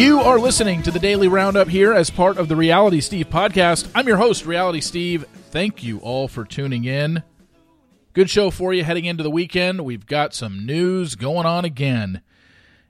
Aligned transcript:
You 0.00 0.20
are 0.20 0.38
listening 0.38 0.82
to 0.84 0.90
the 0.90 0.98
Daily 0.98 1.28
Roundup 1.28 1.68
here 1.68 1.92
as 1.92 2.08
part 2.08 2.38
of 2.38 2.48
the 2.48 2.56
Reality 2.56 3.02
Steve 3.02 3.28
podcast. 3.28 3.86
I'm 3.94 4.08
your 4.08 4.16
host, 4.16 4.46
Reality 4.46 4.80
Steve. 4.80 5.26
Thank 5.50 5.82
you 5.82 5.98
all 5.98 6.26
for 6.26 6.46
tuning 6.46 6.84
in. 6.84 7.22
Good 8.14 8.30
show 8.30 8.50
for 8.50 8.72
you 8.72 8.82
heading 8.82 9.04
into 9.04 9.22
the 9.22 9.30
weekend. 9.30 9.84
We've 9.84 10.06
got 10.06 10.32
some 10.32 10.64
news 10.64 11.16
going 11.16 11.44
on 11.44 11.66
again 11.66 12.22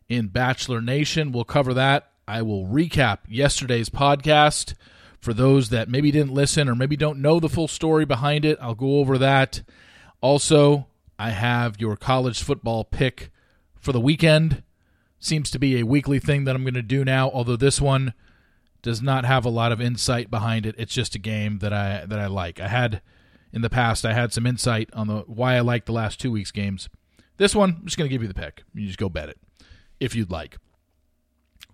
in 0.09 0.29
Bachelor 0.29 0.81
Nation. 0.81 1.33
We'll 1.33 1.43
cover 1.43 1.75
that. 1.75 2.13
I 2.29 2.43
will 2.43 2.67
recap 2.69 3.19
yesterday's 3.27 3.89
podcast 3.89 4.75
for 5.19 5.35
those 5.35 5.71
that 5.71 5.89
maybe 5.89 6.13
didn't 6.13 6.33
listen 6.33 6.69
or 6.69 6.77
maybe 6.77 6.97
don't 6.97 7.21
know 7.21 7.41
the 7.41 7.49
full 7.49 7.67
story 7.67 8.05
behind 8.05 8.45
it. 8.45 8.57
I'll 8.61 8.77
go 8.77 9.01
over 9.01 9.19
that. 9.19 9.63
Also, 10.21 10.87
I 11.19 11.31
have 11.31 11.81
your 11.81 11.97
college 11.97 12.41
football 12.41 12.85
pick 12.85 13.33
for 13.81 13.91
the 13.91 13.99
weekend 13.99 14.63
seems 15.21 15.51
to 15.51 15.59
be 15.59 15.79
a 15.79 15.87
weekly 15.87 16.19
thing 16.19 16.45
that 16.45 16.57
I'm 16.57 16.63
going 16.65 16.75
to 16.75 16.83
do 16.83 17.05
now. 17.05 17.31
Although 17.31 17.57
this 17.57 17.81
one 17.81 18.15
does 18.83 19.03
not 19.03 19.25
have 19.25 19.45
a 19.45 19.51
lot 19.51 19.73
of 19.73 19.81
insight 19.81 20.31
behind 20.31 20.67
it. 20.67 20.75
It's 20.79 20.95
just 20.95 21.15
a 21.15 21.19
game 21.19 21.59
that 21.59 21.73
I 21.73 22.05
that 22.07 22.19
I 22.19 22.27
like. 22.27 22.59
I 22.59 22.69
had 22.69 23.03
in 23.53 23.63
the 23.63 23.71
past 23.71 24.05
I 24.05 24.15
had 24.15 24.33
some 24.33 24.47
insight 24.47 24.89
on 24.93 25.07
the 25.07 25.21
why 25.27 25.57
I 25.57 25.61
like 25.61 25.85
the 25.85 25.93
last 25.93 26.21
two 26.21 26.33
weeks 26.33 26.51
games. 26.51 26.89
This 27.37 27.55
one, 27.55 27.77
I'm 27.79 27.87
just 27.87 27.97
going 27.97 28.09
to 28.09 28.13
give 28.13 28.23
you 28.23 28.29
the 28.29 28.35
pick. 28.35 28.65
You 28.75 28.87
just 28.87 28.99
go 28.99 29.09
bet 29.09 29.29
it 29.29 29.39
if 29.99 30.15
you'd 30.15 30.31
like. 30.31 30.59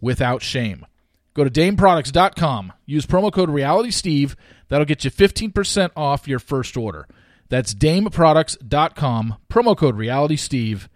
without 0.00 0.40
shame. 0.42 0.86
Go 1.34 1.44
to 1.44 1.50
dameproducts.com. 1.50 2.72
Use 2.86 3.06
promo 3.06 3.32
code 3.32 3.50
RealitySteve. 3.50 4.34
That'll 4.68 4.86
get 4.86 5.04
you 5.04 5.10
15% 5.10 5.90
off 5.94 6.26
your 6.26 6.38
first 6.38 6.76
order. 6.76 7.06
That's 7.48 7.74
dameproducts.com. 7.74 9.36
Promo 9.48 9.76
code 9.76 9.96
RealitySteve 9.96 10.88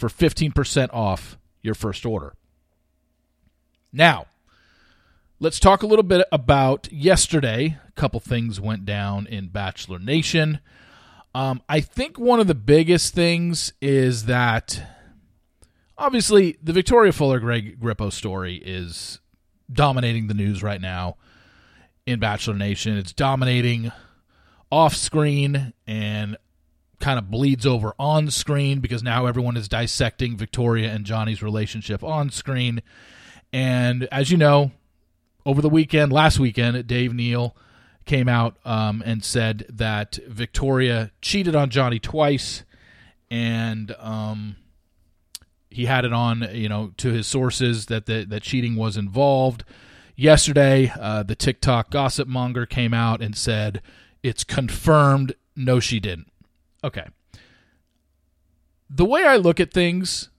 for 0.00 0.08
15% 0.08 0.88
off 0.94 1.36
your 1.62 1.74
first 1.74 2.06
order. 2.06 2.34
Now, 3.92 4.26
let's 5.38 5.60
talk 5.60 5.82
a 5.82 5.86
little 5.86 6.02
bit 6.02 6.26
about 6.32 6.90
yesterday. 6.90 7.76
A 7.86 7.92
couple 7.92 8.18
things 8.18 8.60
went 8.60 8.86
down 8.86 9.26
in 9.26 9.48
Bachelor 9.48 9.98
Nation. 9.98 10.60
Um, 11.34 11.60
I 11.68 11.80
think 11.80 12.18
one 12.18 12.40
of 12.40 12.46
the 12.46 12.54
biggest 12.54 13.14
things 13.14 13.74
is 13.82 14.24
that 14.24 14.82
obviously 15.98 16.56
the 16.62 16.72
Victoria 16.72 17.12
Fuller 17.12 17.38
Greg 17.38 17.78
Grippo 17.78 18.10
story 18.10 18.56
is 18.56 19.20
dominating 19.70 20.28
the 20.28 20.34
news 20.34 20.62
right 20.62 20.80
now 20.80 21.18
in 22.06 22.18
Bachelor 22.18 22.54
Nation. 22.54 22.96
It's 22.96 23.12
dominating 23.12 23.92
off 24.72 24.96
screen 24.96 25.74
and 25.86 26.38
kind 27.00 27.18
of 27.18 27.30
bleeds 27.30 27.66
over 27.66 27.94
on 27.98 28.30
screen 28.30 28.80
because 28.80 29.02
now 29.02 29.26
everyone 29.26 29.56
is 29.56 29.68
dissecting 29.68 30.36
Victoria 30.36 30.92
and 30.92 31.04
Johnny's 31.04 31.42
relationship 31.42 32.04
on 32.04 32.30
screen. 32.30 32.82
And 33.52 34.04
as 34.12 34.30
you 34.30 34.36
know, 34.36 34.70
over 35.44 35.62
the 35.62 35.68
weekend, 35.68 36.12
last 36.12 36.38
weekend, 36.38 36.86
Dave 36.86 37.14
Neal 37.14 37.56
came 38.04 38.28
out 38.28 38.56
um, 38.64 39.02
and 39.04 39.24
said 39.24 39.66
that 39.68 40.18
Victoria 40.28 41.10
cheated 41.20 41.54
on 41.54 41.70
Johnny 41.70 41.98
twice, 41.98 42.64
and 43.30 43.94
um, 43.98 44.56
he 45.70 45.86
had 45.86 46.04
it 46.04 46.12
on, 46.12 46.48
you 46.52 46.68
know, 46.68 46.92
to 46.98 47.12
his 47.12 47.26
sources 47.26 47.86
that 47.86 48.06
the, 48.06 48.24
that 48.28 48.42
cheating 48.42 48.76
was 48.76 48.96
involved. 48.96 49.64
Yesterday, 50.16 50.92
uh, 51.00 51.22
the 51.22 51.34
TikTok 51.34 51.90
gossip 51.90 52.28
monger 52.28 52.66
came 52.66 52.92
out 52.92 53.22
and 53.22 53.36
said 53.36 53.80
it's 54.22 54.44
confirmed. 54.44 55.34
No, 55.56 55.80
she 55.80 56.00
didn't. 56.00 56.29
Okay. 56.82 57.06
The 58.88 59.04
way 59.04 59.24
I 59.24 59.36
look 59.36 59.60
at 59.60 59.72
things, 59.72 60.30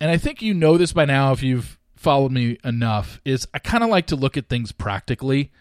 and 0.00 0.10
I 0.10 0.16
think 0.16 0.40
you 0.40 0.54
know 0.54 0.78
this 0.78 0.92
by 0.92 1.04
now 1.04 1.32
if 1.32 1.42
you've 1.42 1.78
followed 1.96 2.32
me 2.32 2.58
enough, 2.64 3.20
is 3.24 3.46
I 3.52 3.58
kind 3.58 3.84
of 3.84 3.90
like 3.90 4.06
to 4.06 4.16
look 4.16 4.36
at 4.36 4.48
things 4.48 4.72
practically. 4.72 5.52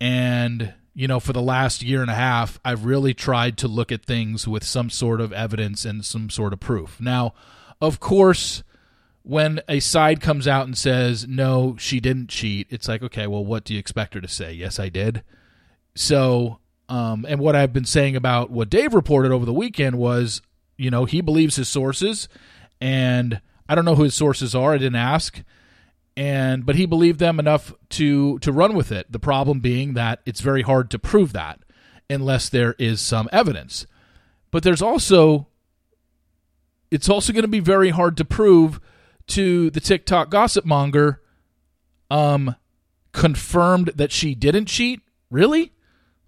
And, 0.00 0.74
you 0.94 1.06
know, 1.06 1.20
for 1.20 1.32
the 1.32 1.42
last 1.42 1.82
year 1.82 2.02
and 2.02 2.10
a 2.10 2.14
half, 2.14 2.58
I've 2.64 2.84
really 2.84 3.14
tried 3.14 3.56
to 3.58 3.68
look 3.68 3.92
at 3.92 4.04
things 4.04 4.48
with 4.48 4.64
some 4.64 4.90
sort 4.90 5.20
of 5.20 5.32
evidence 5.32 5.84
and 5.84 6.04
some 6.04 6.30
sort 6.30 6.52
of 6.52 6.60
proof. 6.60 7.00
Now, 7.00 7.34
of 7.80 8.00
course, 8.00 8.62
when 9.22 9.60
a 9.68 9.80
side 9.80 10.20
comes 10.20 10.48
out 10.48 10.66
and 10.66 10.76
says, 10.76 11.26
no, 11.28 11.76
she 11.78 12.00
didn't 12.00 12.28
cheat, 12.28 12.66
it's 12.70 12.88
like, 12.88 13.02
okay, 13.02 13.26
well, 13.26 13.44
what 13.44 13.64
do 13.64 13.72
you 13.74 13.78
expect 13.78 14.14
her 14.14 14.20
to 14.20 14.28
say? 14.28 14.52
Yes, 14.52 14.78
I 14.78 14.88
did. 14.88 15.22
So 15.94 16.58
um, 16.88 17.24
and 17.28 17.40
what 17.40 17.56
I've 17.56 17.72
been 17.72 17.84
saying 17.84 18.16
about 18.16 18.50
what 18.50 18.70
Dave 18.70 18.94
reported 18.94 19.32
over 19.32 19.46
the 19.46 19.52
weekend 19.52 19.96
was, 19.96 20.42
you 20.76 20.90
know, 20.90 21.04
he 21.04 21.20
believes 21.20 21.56
his 21.56 21.68
sources, 21.68 22.28
and 22.80 23.40
I 23.68 23.74
don't 23.74 23.84
know 23.84 23.94
who 23.94 24.02
his 24.02 24.14
sources 24.14 24.54
are. 24.54 24.74
I 24.74 24.78
didn't 24.78 24.96
ask, 24.96 25.42
and 26.16 26.66
but 26.66 26.76
he 26.76 26.86
believed 26.86 27.20
them 27.20 27.38
enough 27.38 27.72
to 27.90 28.38
to 28.40 28.52
run 28.52 28.74
with 28.74 28.92
it. 28.92 29.10
The 29.10 29.18
problem 29.18 29.60
being 29.60 29.94
that 29.94 30.20
it's 30.26 30.40
very 30.40 30.62
hard 30.62 30.90
to 30.90 30.98
prove 30.98 31.32
that 31.32 31.60
unless 32.10 32.48
there 32.48 32.74
is 32.78 33.00
some 33.00 33.28
evidence. 33.32 33.86
But 34.50 34.62
there's 34.62 34.82
also 34.82 35.48
it's 36.90 37.08
also 37.08 37.32
going 37.32 37.42
to 37.42 37.48
be 37.48 37.60
very 37.60 37.90
hard 37.90 38.16
to 38.18 38.24
prove 38.24 38.78
to 39.28 39.70
the 39.70 39.80
TikTok 39.80 40.28
gossip 40.28 40.66
monger 40.66 41.22
um 42.10 42.54
confirmed 43.12 43.92
that 43.94 44.12
she 44.12 44.34
didn't 44.34 44.66
cheat. 44.66 45.00
Really? 45.30 45.72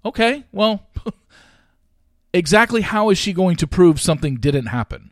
Okay, 0.06 0.44
well, 0.53 0.87
exactly 2.33 2.83
how 2.83 3.11
is 3.11 3.19
she 3.19 3.33
going 3.33 3.56
to 3.56 3.67
prove 3.67 4.00
something 4.00 4.37
didn't 4.37 4.67
happen? 4.67 5.11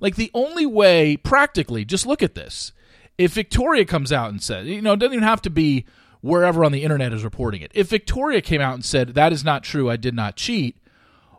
Like, 0.00 0.16
the 0.16 0.32
only 0.34 0.66
way, 0.66 1.16
practically, 1.16 1.84
just 1.84 2.04
look 2.04 2.20
at 2.20 2.34
this. 2.34 2.72
If 3.16 3.32
Victoria 3.32 3.84
comes 3.84 4.10
out 4.10 4.30
and 4.30 4.42
says, 4.42 4.66
you 4.66 4.82
know, 4.82 4.94
it 4.94 4.98
doesn't 4.98 5.14
even 5.14 5.22
have 5.22 5.42
to 5.42 5.50
be 5.50 5.84
wherever 6.20 6.64
on 6.64 6.72
the 6.72 6.82
internet 6.82 7.12
is 7.12 7.22
reporting 7.22 7.62
it. 7.62 7.70
If 7.76 7.88
Victoria 7.88 8.40
came 8.40 8.60
out 8.60 8.74
and 8.74 8.84
said, 8.84 9.10
that 9.10 9.32
is 9.32 9.44
not 9.44 9.62
true, 9.62 9.88
I 9.88 9.94
did 9.94 10.14
not 10.14 10.34
cheat, 10.34 10.78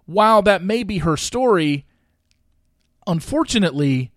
while 0.06 0.42
that 0.44 0.64
may 0.64 0.84
be 0.84 1.00
her 1.00 1.18
story, 1.18 1.86
unfortunately, 3.06 4.14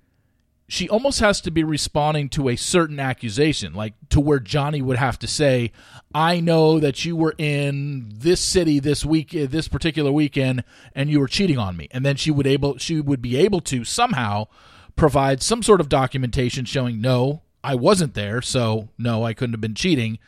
she 0.71 0.87
almost 0.91 1.21
has 1.21 1.41
to 1.41 1.51
be 1.51 1.65
responding 1.65 2.29
to 2.29 2.51
a 2.51 2.57
certain 2.57 3.01
accusation, 3.01 3.73
like 3.73 3.95
to 4.11 4.21
where 4.21 4.39
Johnny 4.39 4.83
would 4.83 4.99
have 4.99 5.19
to 5.21 5.27
say, 5.27 5.73
"I 6.15 6.41
know 6.41 6.79
that 6.79 7.07
you 7.07 7.17
were 7.17 7.35
in 7.39 8.13
this 8.15 8.41
city 8.41 8.79
this 8.79 9.03
week, 9.03 9.35
uh, 9.35 9.47
this 9.49 9.67
particular 9.67 10.13
weekend, 10.13 10.65
and 10.95 11.09
you 11.09 11.21
were 11.21 11.27
cheating 11.27 11.57
on 11.57 11.77
me," 11.77 11.89
and 11.91 12.05
then 12.05 12.17
she 12.17 12.31
would 12.31 12.47
able 12.47 12.77
she 12.77 13.01
would 13.01 13.23
be 13.23 13.37
able 13.39 13.63
to 13.63 13.83
somehow 13.83 14.47
provide 14.95 15.43
some 15.43 15.63
sort 15.63 15.81
of 15.81 15.89
documentation 15.89 16.67
showing, 16.67 17.01
"No, 17.01 17.43
I 17.65 17.75
wasn't 17.75 18.13
there, 18.13 18.43
so 18.43 18.91
no, 18.99 19.25
I 19.25 19.33
couldn't 19.33 19.55
have 19.55 19.63
been 19.63 19.75
cheating 19.75 20.19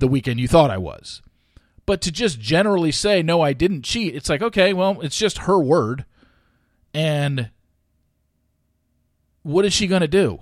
the 0.00 0.08
weekend 0.08 0.38
you 0.38 0.48
thought 0.48 0.70
I 0.70 0.78
was." 0.78 1.22
But 1.86 2.02
to 2.02 2.12
just 2.12 2.38
generally 2.38 2.92
say, 2.92 3.22
"No, 3.22 3.40
I 3.40 3.54
didn't 3.54 3.86
cheat," 3.86 4.14
it's 4.14 4.28
like, 4.28 4.42
okay, 4.42 4.74
well, 4.74 5.00
it's 5.00 5.16
just 5.16 5.38
her 5.38 5.58
word, 5.58 6.04
and 6.92 7.48
what 9.48 9.64
is 9.64 9.72
she 9.72 9.86
going 9.86 10.02
to 10.02 10.08
do? 10.08 10.40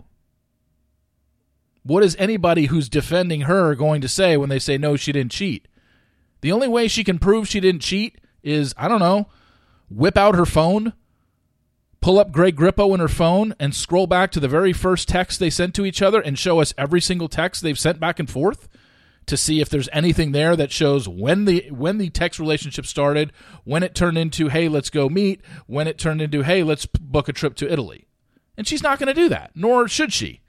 What 1.84 2.02
is 2.02 2.16
anybody 2.18 2.66
who's 2.66 2.88
defending 2.88 3.42
her 3.42 3.76
going 3.76 4.00
to 4.00 4.08
say 4.08 4.36
when 4.36 4.48
they 4.48 4.58
say 4.58 4.76
no, 4.78 4.96
she 4.96 5.12
didn't 5.12 5.30
cheat? 5.30 5.68
The 6.40 6.50
only 6.50 6.66
way 6.66 6.88
she 6.88 7.04
can 7.04 7.20
prove 7.20 7.46
she 7.46 7.60
didn't 7.60 7.82
cheat 7.82 8.18
is, 8.42 8.74
I 8.76 8.88
don't 8.88 8.98
know, 8.98 9.28
whip 9.88 10.16
out 10.16 10.34
her 10.34 10.44
phone, 10.44 10.92
pull 12.00 12.18
up 12.18 12.32
Greg 12.32 12.56
Grippo 12.56 12.92
in 12.94 12.98
her 12.98 13.06
phone, 13.06 13.54
and 13.60 13.76
scroll 13.76 14.08
back 14.08 14.32
to 14.32 14.40
the 14.40 14.48
very 14.48 14.72
first 14.72 15.06
text 15.06 15.38
they 15.38 15.50
sent 15.50 15.76
to 15.76 15.86
each 15.86 16.02
other 16.02 16.20
and 16.20 16.36
show 16.36 16.60
us 16.60 16.74
every 16.76 17.00
single 17.00 17.28
text 17.28 17.62
they've 17.62 17.78
sent 17.78 18.00
back 18.00 18.18
and 18.18 18.28
forth 18.28 18.66
to 19.26 19.36
see 19.36 19.60
if 19.60 19.68
there's 19.68 19.88
anything 19.92 20.32
there 20.32 20.56
that 20.56 20.72
shows 20.72 21.08
when 21.08 21.44
the 21.44 21.68
when 21.70 21.98
the 21.98 22.10
text 22.10 22.40
relationship 22.40 22.86
started, 22.86 23.32
when 23.62 23.84
it 23.84 23.94
turned 23.94 24.18
into 24.18 24.48
hey, 24.48 24.68
let's 24.68 24.90
go 24.90 25.08
meet, 25.08 25.42
when 25.68 25.86
it 25.86 25.96
turned 25.96 26.20
into 26.20 26.42
hey, 26.42 26.64
let's 26.64 26.86
book 26.86 27.28
a 27.28 27.32
trip 27.32 27.54
to 27.54 27.72
Italy 27.72 28.05
And 28.56 28.66
she's 28.66 28.82
not 28.82 28.98
going 28.98 29.08
to 29.08 29.14
do 29.14 29.28
that, 29.28 29.50
nor 29.54 29.88
should 29.88 30.12
she. 30.12 30.40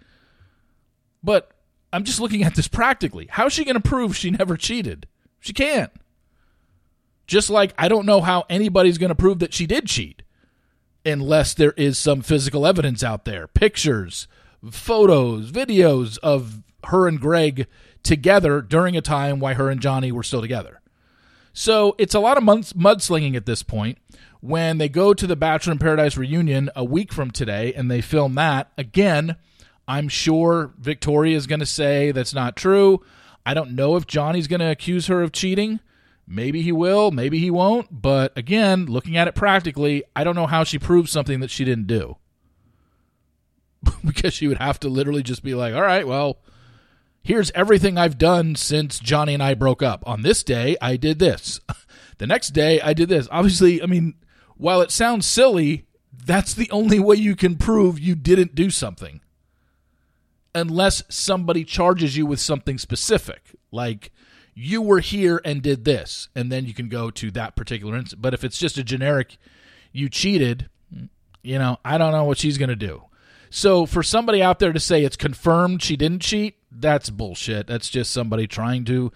But 1.23 1.51
I'm 1.91 2.03
just 2.03 2.19
looking 2.19 2.43
at 2.43 2.55
this 2.55 2.67
practically. 2.67 3.27
How 3.29 3.47
is 3.47 3.53
she 3.53 3.65
going 3.65 3.75
to 3.75 3.81
prove 3.81 4.15
she 4.15 4.31
never 4.31 4.57
cheated? 4.57 5.07
She 5.39 5.53
can't. 5.53 5.91
Just 7.25 7.49
like 7.49 7.73
I 7.77 7.87
don't 7.87 8.05
know 8.05 8.21
how 8.21 8.45
anybody's 8.49 8.97
going 8.97 9.09
to 9.09 9.15
prove 9.15 9.39
that 9.39 9.53
she 9.53 9.65
did 9.65 9.87
cheat 9.87 10.21
unless 11.05 11.53
there 11.53 11.73
is 11.73 11.97
some 11.97 12.21
physical 12.21 12.65
evidence 12.65 13.03
out 13.03 13.25
there 13.25 13.47
pictures, 13.47 14.27
photos, 14.69 15.51
videos 15.51 16.17
of 16.19 16.63
her 16.85 17.07
and 17.07 17.19
Greg 17.19 17.67
together 18.03 18.61
during 18.61 18.95
a 18.95 19.01
time 19.01 19.39
why 19.39 19.53
her 19.53 19.69
and 19.69 19.81
Johnny 19.81 20.11
were 20.11 20.23
still 20.23 20.41
together. 20.41 20.81
So 21.53 21.95
it's 21.97 22.15
a 22.15 22.19
lot 22.19 22.37
of 22.37 22.43
mudslinging 22.43 23.35
at 23.35 23.45
this 23.45 23.63
point. 23.63 23.97
When 24.41 24.77
they 24.77 24.89
go 24.89 25.13
to 25.13 25.27
the 25.27 25.35
Bachelor 25.35 25.73
in 25.73 25.79
Paradise 25.79 26.17
reunion 26.17 26.69
a 26.75 26.83
week 26.83 27.11
from 27.11 27.31
today 27.31 27.73
and 27.73 27.89
they 27.89 28.01
film 28.01 28.35
that, 28.35 28.71
again, 28.77 29.35
I'm 29.87 30.09
sure 30.09 30.73
Victoria 30.77 31.37
is 31.37 31.47
going 31.47 31.59
to 31.59 31.65
say 31.65 32.11
that's 32.11 32.33
not 32.33 32.55
true. 32.55 33.03
I 33.45 33.53
don't 33.53 33.71
know 33.71 33.95
if 33.95 34.05
Johnny's 34.05 34.47
going 34.47 34.59
to 34.59 34.69
accuse 34.69 35.07
her 35.07 35.21
of 35.21 35.31
cheating. 35.31 35.79
Maybe 36.27 36.61
he 36.61 36.73
will, 36.73 37.11
maybe 37.11 37.39
he 37.39 37.49
won't. 37.49 38.01
But 38.01 38.37
again, 38.37 38.85
looking 38.85 39.15
at 39.15 39.29
it 39.29 39.35
practically, 39.35 40.03
I 40.15 40.25
don't 40.25 40.35
know 40.35 40.47
how 40.47 40.65
she 40.65 40.77
proves 40.77 41.11
something 41.11 41.39
that 41.39 41.49
she 41.49 41.63
didn't 41.63 41.87
do. 41.87 42.17
because 44.05 44.33
she 44.33 44.47
would 44.47 44.57
have 44.57 44.79
to 44.81 44.89
literally 44.89 45.23
just 45.23 45.43
be 45.43 45.55
like, 45.55 45.73
all 45.73 45.81
right, 45.81 46.05
well, 46.05 46.39
here's 47.23 47.51
everything 47.51 47.97
I've 47.97 48.17
done 48.17 48.55
since 48.55 48.99
Johnny 48.99 49.33
and 49.33 49.43
I 49.43 49.53
broke 49.53 49.81
up. 49.81 50.03
On 50.05 50.21
this 50.21 50.43
day, 50.43 50.75
I 50.81 50.97
did 50.97 51.19
this. 51.19 51.61
the 52.17 52.27
next 52.27 52.49
day, 52.49 52.81
I 52.81 52.93
did 52.93 53.07
this. 53.07 53.29
Obviously, 53.31 53.81
I 53.81 53.85
mean, 53.85 54.15
while 54.57 54.81
it 54.81 54.91
sounds 54.91 55.25
silly, 55.25 55.85
that's 56.11 56.53
the 56.53 56.69
only 56.71 56.99
way 56.99 57.15
you 57.15 57.35
can 57.35 57.55
prove 57.55 57.99
you 57.99 58.15
didn't 58.15 58.55
do 58.55 58.69
something. 58.69 59.21
Unless 60.53 61.03
somebody 61.09 61.63
charges 61.63 62.17
you 62.17 62.25
with 62.25 62.39
something 62.39 62.77
specific, 62.77 63.55
like 63.71 64.11
you 64.55 64.81
were 64.81 64.99
here 64.99 65.39
and 65.45 65.61
did 65.61 65.85
this, 65.85 66.29
and 66.35 66.51
then 66.51 66.65
you 66.65 66.73
can 66.73 66.89
go 66.89 67.11
to 67.11 67.29
that 67.31 67.55
particular 67.55 67.95
instance. 67.95 68.19
But 68.19 68.33
if 68.33 68.43
it's 68.43 68.57
just 68.57 68.77
a 68.77 68.83
generic, 68.83 69.37
you 69.91 70.09
cheated, 70.09 70.69
you 71.43 71.59
know, 71.59 71.77
I 71.85 71.97
don't 71.97 72.11
know 72.11 72.23
what 72.23 72.39
she's 72.39 72.57
going 72.57 72.69
to 72.69 72.75
do. 72.75 73.03
So 73.49 73.85
for 73.85 74.03
somebody 74.03 74.41
out 74.41 74.59
there 74.59 74.73
to 74.73 74.79
say 74.79 75.03
it's 75.03 75.15
confirmed 75.15 75.83
she 75.83 75.95
didn't 75.95 76.21
cheat, 76.21 76.55
that's 76.71 77.09
bullshit. 77.09 77.67
That's 77.67 77.89
just 77.89 78.11
somebody 78.11 78.47
trying 78.47 78.83
to, 78.85 79.11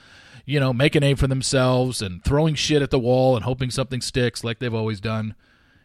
you 0.45 0.59
know, 0.59 0.73
make 0.73 0.95
a 0.95 0.99
name 0.99 1.15
for 1.17 1.27
themselves 1.27 2.01
and 2.01 2.23
throwing 2.23 2.55
shit 2.55 2.81
at 2.81 2.91
the 2.91 2.99
wall 2.99 3.35
and 3.35 3.45
hoping 3.45 3.71
something 3.71 4.01
sticks 4.01 4.43
like 4.43 4.59
they've 4.59 4.73
always 4.73 4.99
done. 4.99 5.35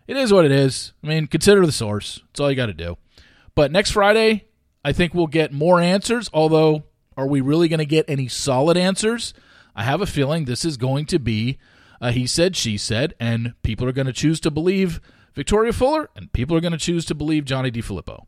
It 0.06 0.16
is 0.16 0.32
what 0.32 0.44
it 0.44 0.52
is. 0.52 0.92
I 1.02 1.08
mean, 1.08 1.26
consider 1.26 1.66
the 1.66 1.72
source. 1.72 2.22
That's 2.28 2.40
all 2.40 2.50
you 2.50 2.56
got 2.56 2.66
to 2.66 2.74
do. 2.74 2.96
But 3.54 3.72
next 3.72 3.92
Friday, 3.92 4.46
I 4.84 4.92
think 4.92 5.14
we'll 5.14 5.26
get 5.26 5.52
more 5.52 5.80
answers, 5.80 6.30
although 6.32 6.84
are 7.16 7.26
we 7.26 7.40
really 7.40 7.68
going 7.68 7.78
to 7.78 7.86
get 7.86 8.04
any 8.08 8.28
solid 8.28 8.76
answers? 8.76 9.34
I 9.74 9.82
have 9.82 10.00
a 10.00 10.06
feeling 10.06 10.44
this 10.44 10.64
is 10.64 10.76
going 10.76 11.06
to 11.06 11.18
be 11.18 11.58
he 12.12 12.26
said, 12.26 12.56
she 12.56 12.76
said, 12.76 13.14
and 13.18 13.54
people 13.62 13.88
are 13.88 13.92
going 13.92 14.06
to 14.06 14.12
choose 14.12 14.40
to 14.40 14.50
believe 14.50 15.00
Victoria 15.34 15.72
Fuller, 15.72 16.10
and 16.16 16.32
people 16.32 16.56
are 16.56 16.60
going 16.60 16.72
to 16.72 16.78
choose 16.78 17.04
to 17.06 17.14
believe 17.14 17.44
Johnny 17.44 17.70
DePhillipo. 17.70 18.26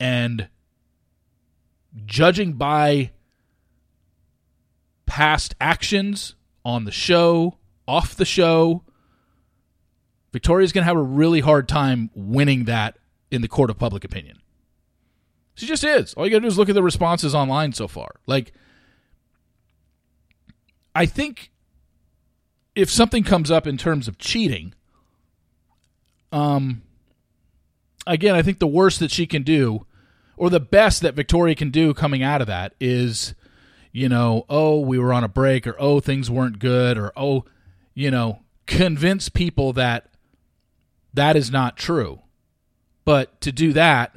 And 0.00 0.48
judging 2.04 2.54
by 2.54 3.10
past 5.08 5.54
actions 5.60 6.36
on 6.64 6.84
the 6.84 6.92
show, 6.92 7.56
off 7.88 8.14
the 8.14 8.24
show, 8.24 8.84
Victoria's 10.32 10.70
going 10.70 10.82
to 10.82 10.86
have 10.86 10.96
a 10.96 11.02
really 11.02 11.40
hard 11.40 11.66
time 11.66 12.10
winning 12.14 12.64
that 12.64 12.98
in 13.30 13.40
the 13.40 13.48
court 13.48 13.70
of 13.70 13.78
public 13.78 14.04
opinion. 14.04 14.38
She 15.54 15.66
just 15.66 15.82
is. 15.82 16.14
All 16.14 16.24
you 16.24 16.30
got 16.30 16.36
to 16.36 16.42
do 16.42 16.46
is 16.46 16.58
look 16.58 16.68
at 16.68 16.74
the 16.74 16.82
responses 16.82 17.34
online 17.34 17.72
so 17.72 17.88
far. 17.88 18.16
Like, 18.26 18.52
I 20.94 21.06
think 21.06 21.50
if 22.76 22.90
something 22.90 23.24
comes 23.24 23.50
up 23.50 23.66
in 23.66 23.76
terms 23.76 24.06
of 24.06 24.18
cheating, 24.18 24.74
um, 26.30 26.82
again, 28.06 28.34
I 28.34 28.42
think 28.42 28.58
the 28.58 28.66
worst 28.66 29.00
that 29.00 29.10
she 29.10 29.26
can 29.26 29.42
do, 29.42 29.86
or 30.36 30.50
the 30.50 30.60
best 30.60 31.02
that 31.02 31.14
Victoria 31.14 31.54
can 31.54 31.70
do 31.70 31.94
coming 31.94 32.22
out 32.22 32.40
of 32.40 32.46
that 32.46 32.74
is, 32.78 33.34
you 33.98 34.08
know, 34.08 34.46
oh, 34.48 34.78
we 34.78 34.96
were 34.96 35.12
on 35.12 35.24
a 35.24 35.28
break, 35.28 35.66
or 35.66 35.74
oh, 35.76 35.98
things 35.98 36.30
weren't 36.30 36.60
good, 36.60 36.96
or 36.96 37.12
oh, 37.16 37.44
you 37.94 38.12
know, 38.12 38.38
convince 38.64 39.28
people 39.28 39.72
that 39.72 40.08
that 41.12 41.34
is 41.34 41.50
not 41.50 41.76
true. 41.76 42.20
But 43.04 43.40
to 43.40 43.50
do 43.50 43.72
that, 43.72 44.14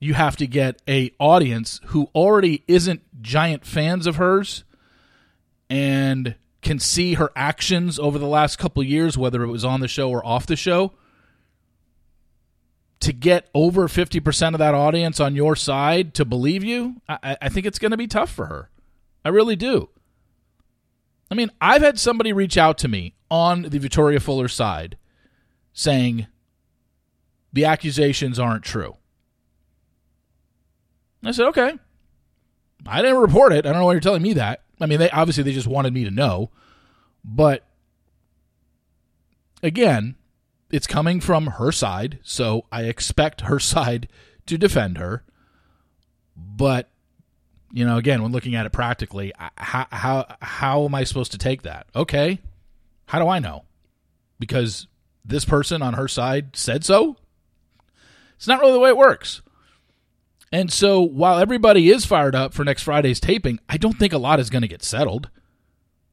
you 0.00 0.14
have 0.14 0.36
to 0.38 0.46
get 0.46 0.80
a 0.88 1.12
audience 1.18 1.78
who 1.88 2.08
already 2.14 2.64
isn't 2.66 3.02
giant 3.20 3.66
fans 3.66 4.06
of 4.06 4.16
hers 4.16 4.64
and 5.68 6.34
can 6.62 6.78
see 6.78 7.14
her 7.14 7.30
actions 7.36 7.98
over 7.98 8.18
the 8.18 8.26
last 8.26 8.56
couple 8.56 8.82
years, 8.82 9.18
whether 9.18 9.42
it 9.42 9.50
was 9.50 9.66
on 9.66 9.80
the 9.80 9.88
show 9.88 10.08
or 10.08 10.24
off 10.24 10.46
the 10.46 10.56
show, 10.56 10.94
to 13.04 13.12
get 13.12 13.50
over 13.54 13.86
50% 13.86 14.54
of 14.54 14.58
that 14.58 14.74
audience 14.74 15.20
on 15.20 15.36
your 15.36 15.54
side 15.54 16.14
to 16.14 16.24
believe 16.24 16.64
you, 16.64 17.02
I, 17.06 17.36
I 17.42 17.48
think 17.50 17.66
it's 17.66 17.78
going 17.78 17.90
to 17.90 17.98
be 17.98 18.06
tough 18.06 18.30
for 18.30 18.46
her. 18.46 18.70
I 19.26 19.28
really 19.28 19.56
do. 19.56 19.90
I 21.30 21.34
mean, 21.34 21.50
I've 21.60 21.82
had 21.82 22.00
somebody 22.00 22.32
reach 22.32 22.56
out 22.56 22.78
to 22.78 22.88
me 22.88 23.14
on 23.30 23.62
the 23.62 23.78
Victoria 23.78 24.20
Fuller 24.20 24.48
side 24.48 24.96
saying 25.74 26.28
the 27.52 27.66
accusations 27.66 28.38
aren't 28.38 28.64
true. 28.64 28.96
I 31.22 31.32
said, 31.32 31.48
okay. 31.48 31.78
I 32.86 33.02
didn't 33.02 33.18
report 33.18 33.52
it. 33.52 33.66
I 33.66 33.70
don't 33.70 33.80
know 33.80 33.86
why 33.86 33.92
you're 33.92 34.00
telling 34.00 34.22
me 34.22 34.32
that. 34.32 34.62
I 34.80 34.86
mean, 34.86 34.98
they 34.98 35.10
obviously 35.10 35.42
they 35.42 35.52
just 35.52 35.66
wanted 35.66 35.92
me 35.92 36.04
to 36.04 36.10
know, 36.10 36.50
but 37.22 37.66
again, 39.62 40.16
it's 40.74 40.88
coming 40.88 41.20
from 41.20 41.46
her 41.46 41.70
side, 41.70 42.18
so 42.24 42.66
I 42.72 42.82
expect 42.82 43.42
her 43.42 43.58
side 43.60 44.08
to 44.46 44.58
defend 44.58 44.98
her. 44.98 45.22
But 46.36 46.90
you 47.72 47.84
know, 47.84 47.96
again, 47.96 48.22
when 48.22 48.32
looking 48.32 48.56
at 48.56 48.66
it 48.66 48.72
practically, 48.72 49.32
how 49.56 49.86
how 49.90 50.26
how 50.42 50.84
am 50.84 50.94
I 50.94 51.04
supposed 51.04 51.32
to 51.32 51.38
take 51.38 51.62
that? 51.62 51.86
Okay, 51.94 52.40
how 53.06 53.20
do 53.20 53.28
I 53.28 53.38
know? 53.38 53.64
Because 54.40 54.88
this 55.24 55.44
person 55.44 55.80
on 55.80 55.94
her 55.94 56.08
side 56.08 56.56
said 56.56 56.84
so. 56.84 57.16
It's 58.34 58.48
not 58.48 58.60
really 58.60 58.72
the 58.72 58.80
way 58.80 58.90
it 58.90 58.96
works. 58.96 59.42
And 60.50 60.72
so 60.72 61.00
while 61.00 61.38
everybody 61.38 61.90
is 61.90 62.04
fired 62.04 62.34
up 62.34 62.52
for 62.52 62.64
next 62.64 62.82
Friday's 62.82 63.20
taping, 63.20 63.58
I 63.68 63.76
don't 63.76 63.98
think 63.98 64.12
a 64.12 64.18
lot 64.18 64.40
is 64.40 64.50
going 64.50 64.62
to 64.62 64.68
get 64.68 64.82
settled. 64.82 65.30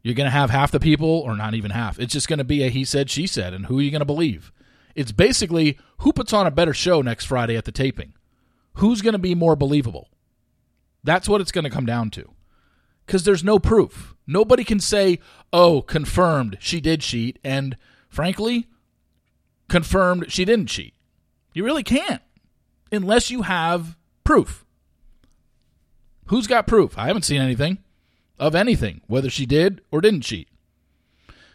You're 0.04 0.16
going 0.16 0.26
to 0.26 0.32
have 0.32 0.50
half 0.50 0.72
the 0.72 0.80
people, 0.80 1.10
or 1.10 1.36
not 1.36 1.54
even 1.54 1.72
half. 1.72 2.00
It's 2.00 2.14
just 2.14 2.28
going 2.28 2.40
to 2.40 2.44
be 2.44 2.64
a 2.64 2.70
he 2.70 2.84
said, 2.84 3.10
she 3.10 3.28
said, 3.28 3.54
and 3.54 3.68
who 3.68 3.80
are 3.80 3.82
you 3.82 3.92
going 3.92 4.00
to 4.00 4.06
believe? 4.06 4.52
It's 4.96 5.12
basically 5.12 5.78
who 6.00 6.12
puts 6.12 6.34
on 6.34 6.48
a 6.48 6.52
better 6.52 6.74
show 6.74 7.02
next 7.02 7.26
Friday 7.26 7.56
at 7.56 7.66
the 7.66 7.72
taping? 7.72 8.14
Who's 8.76 9.02
going 9.02 9.14
to 9.14 9.20
be 9.20 9.36
more 9.36 9.56
believable? 9.56 10.10
That's 11.04 11.30
what 11.30 11.42
it's 11.42 11.52
going 11.52 11.64
to 11.64 11.70
come 11.70 11.86
down 11.86 12.10
to. 12.12 12.32
Because 13.06 13.24
there's 13.24 13.44
no 13.44 13.60
proof. 13.60 14.16
Nobody 14.26 14.64
can 14.64 14.80
say, 14.80 15.20
oh, 15.52 15.82
confirmed 15.82 16.58
she 16.60 16.80
did 16.80 17.02
cheat, 17.02 17.40
and 17.44 17.76
frankly, 18.10 18.68
confirmed 19.70 20.32
she 20.32 20.46
didn't 20.46 20.68
cheat. 20.68 20.94
You 21.54 21.64
really 21.64 21.84
can't 21.84 22.22
unless 22.92 23.30
you 23.30 23.44
have 23.44 23.98
proof. 24.24 24.66
Who's 26.28 26.48
got 26.48 26.68
proof? 26.68 26.98
I 26.98 27.08
haven't 27.08 27.24
seen 27.24 27.42
anything 27.42 27.80
of 28.42 28.56
anything, 28.56 29.00
whether 29.08 29.30
she 29.30 29.46
did 29.46 29.82
or 29.92 30.02
didn't 30.02 30.22
cheat. 30.22 30.50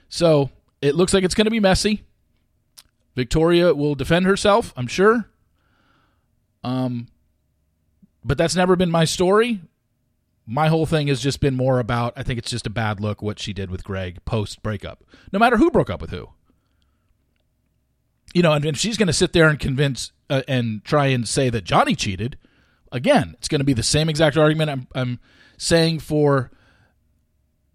So 0.08 0.50
it 0.80 0.94
looks 0.94 1.12
like 1.12 1.24
it's 1.24 1.34
going 1.34 1.44
to 1.46 1.50
be 1.50 1.60
messy. 1.60 2.04
Victoria 3.14 3.74
will 3.74 3.94
defend 3.94 4.24
herself, 4.24 4.72
I'm 4.76 4.86
sure. 4.86 5.28
Um, 6.64 7.08
but 8.24 8.38
that's 8.38 8.56
never 8.56 8.76
been 8.76 8.90
my 8.90 9.04
story. 9.04 9.60
My 10.46 10.68
whole 10.68 10.86
thing 10.86 11.08
has 11.08 11.20
just 11.20 11.40
been 11.40 11.56
more 11.56 11.80
about 11.80 12.12
I 12.16 12.22
think 12.22 12.38
it's 12.38 12.50
just 12.50 12.66
a 12.66 12.70
bad 12.70 13.00
look 13.00 13.20
what 13.20 13.38
she 13.38 13.52
did 13.52 13.70
with 13.70 13.84
Greg 13.84 14.24
post 14.24 14.62
breakup, 14.62 15.04
no 15.32 15.38
matter 15.38 15.58
who 15.58 15.70
broke 15.70 15.90
up 15.90 16.00
with 16.00 16.10
who. 16.10 16.28
You 18.32 18.42
know, 18.42 18.52
and 18.52 18.64
if 18.64 18.76
she's 18.76 18.96
going 18.96 19.06
to 19.08 19.12
sit 19.12 19.32
there 19.32 19.48
and 19.48 19.58
convince 19.58 20.12
uh, 20.30 20.42
and 20.46 20.84
try 20.84 21.06
and 21.06 21.26
say 21.26 21.50
that 21.50 21.64
Johnny 21.64 21.94
cheated, 21.94 22.38
Again, 22.92 23.34
it's 23.38 23.48
going 23.48 23.58
to 23.58 23.64
be 23.64 23.72
the 23.72 23.82
same 23.82 24.08
exact 24.08 24.36
argument 24.36 24.70
I'm, 24.70 24.88
I'm 24.94 25.20
saying 25.58 25.98
for 26.00 26.50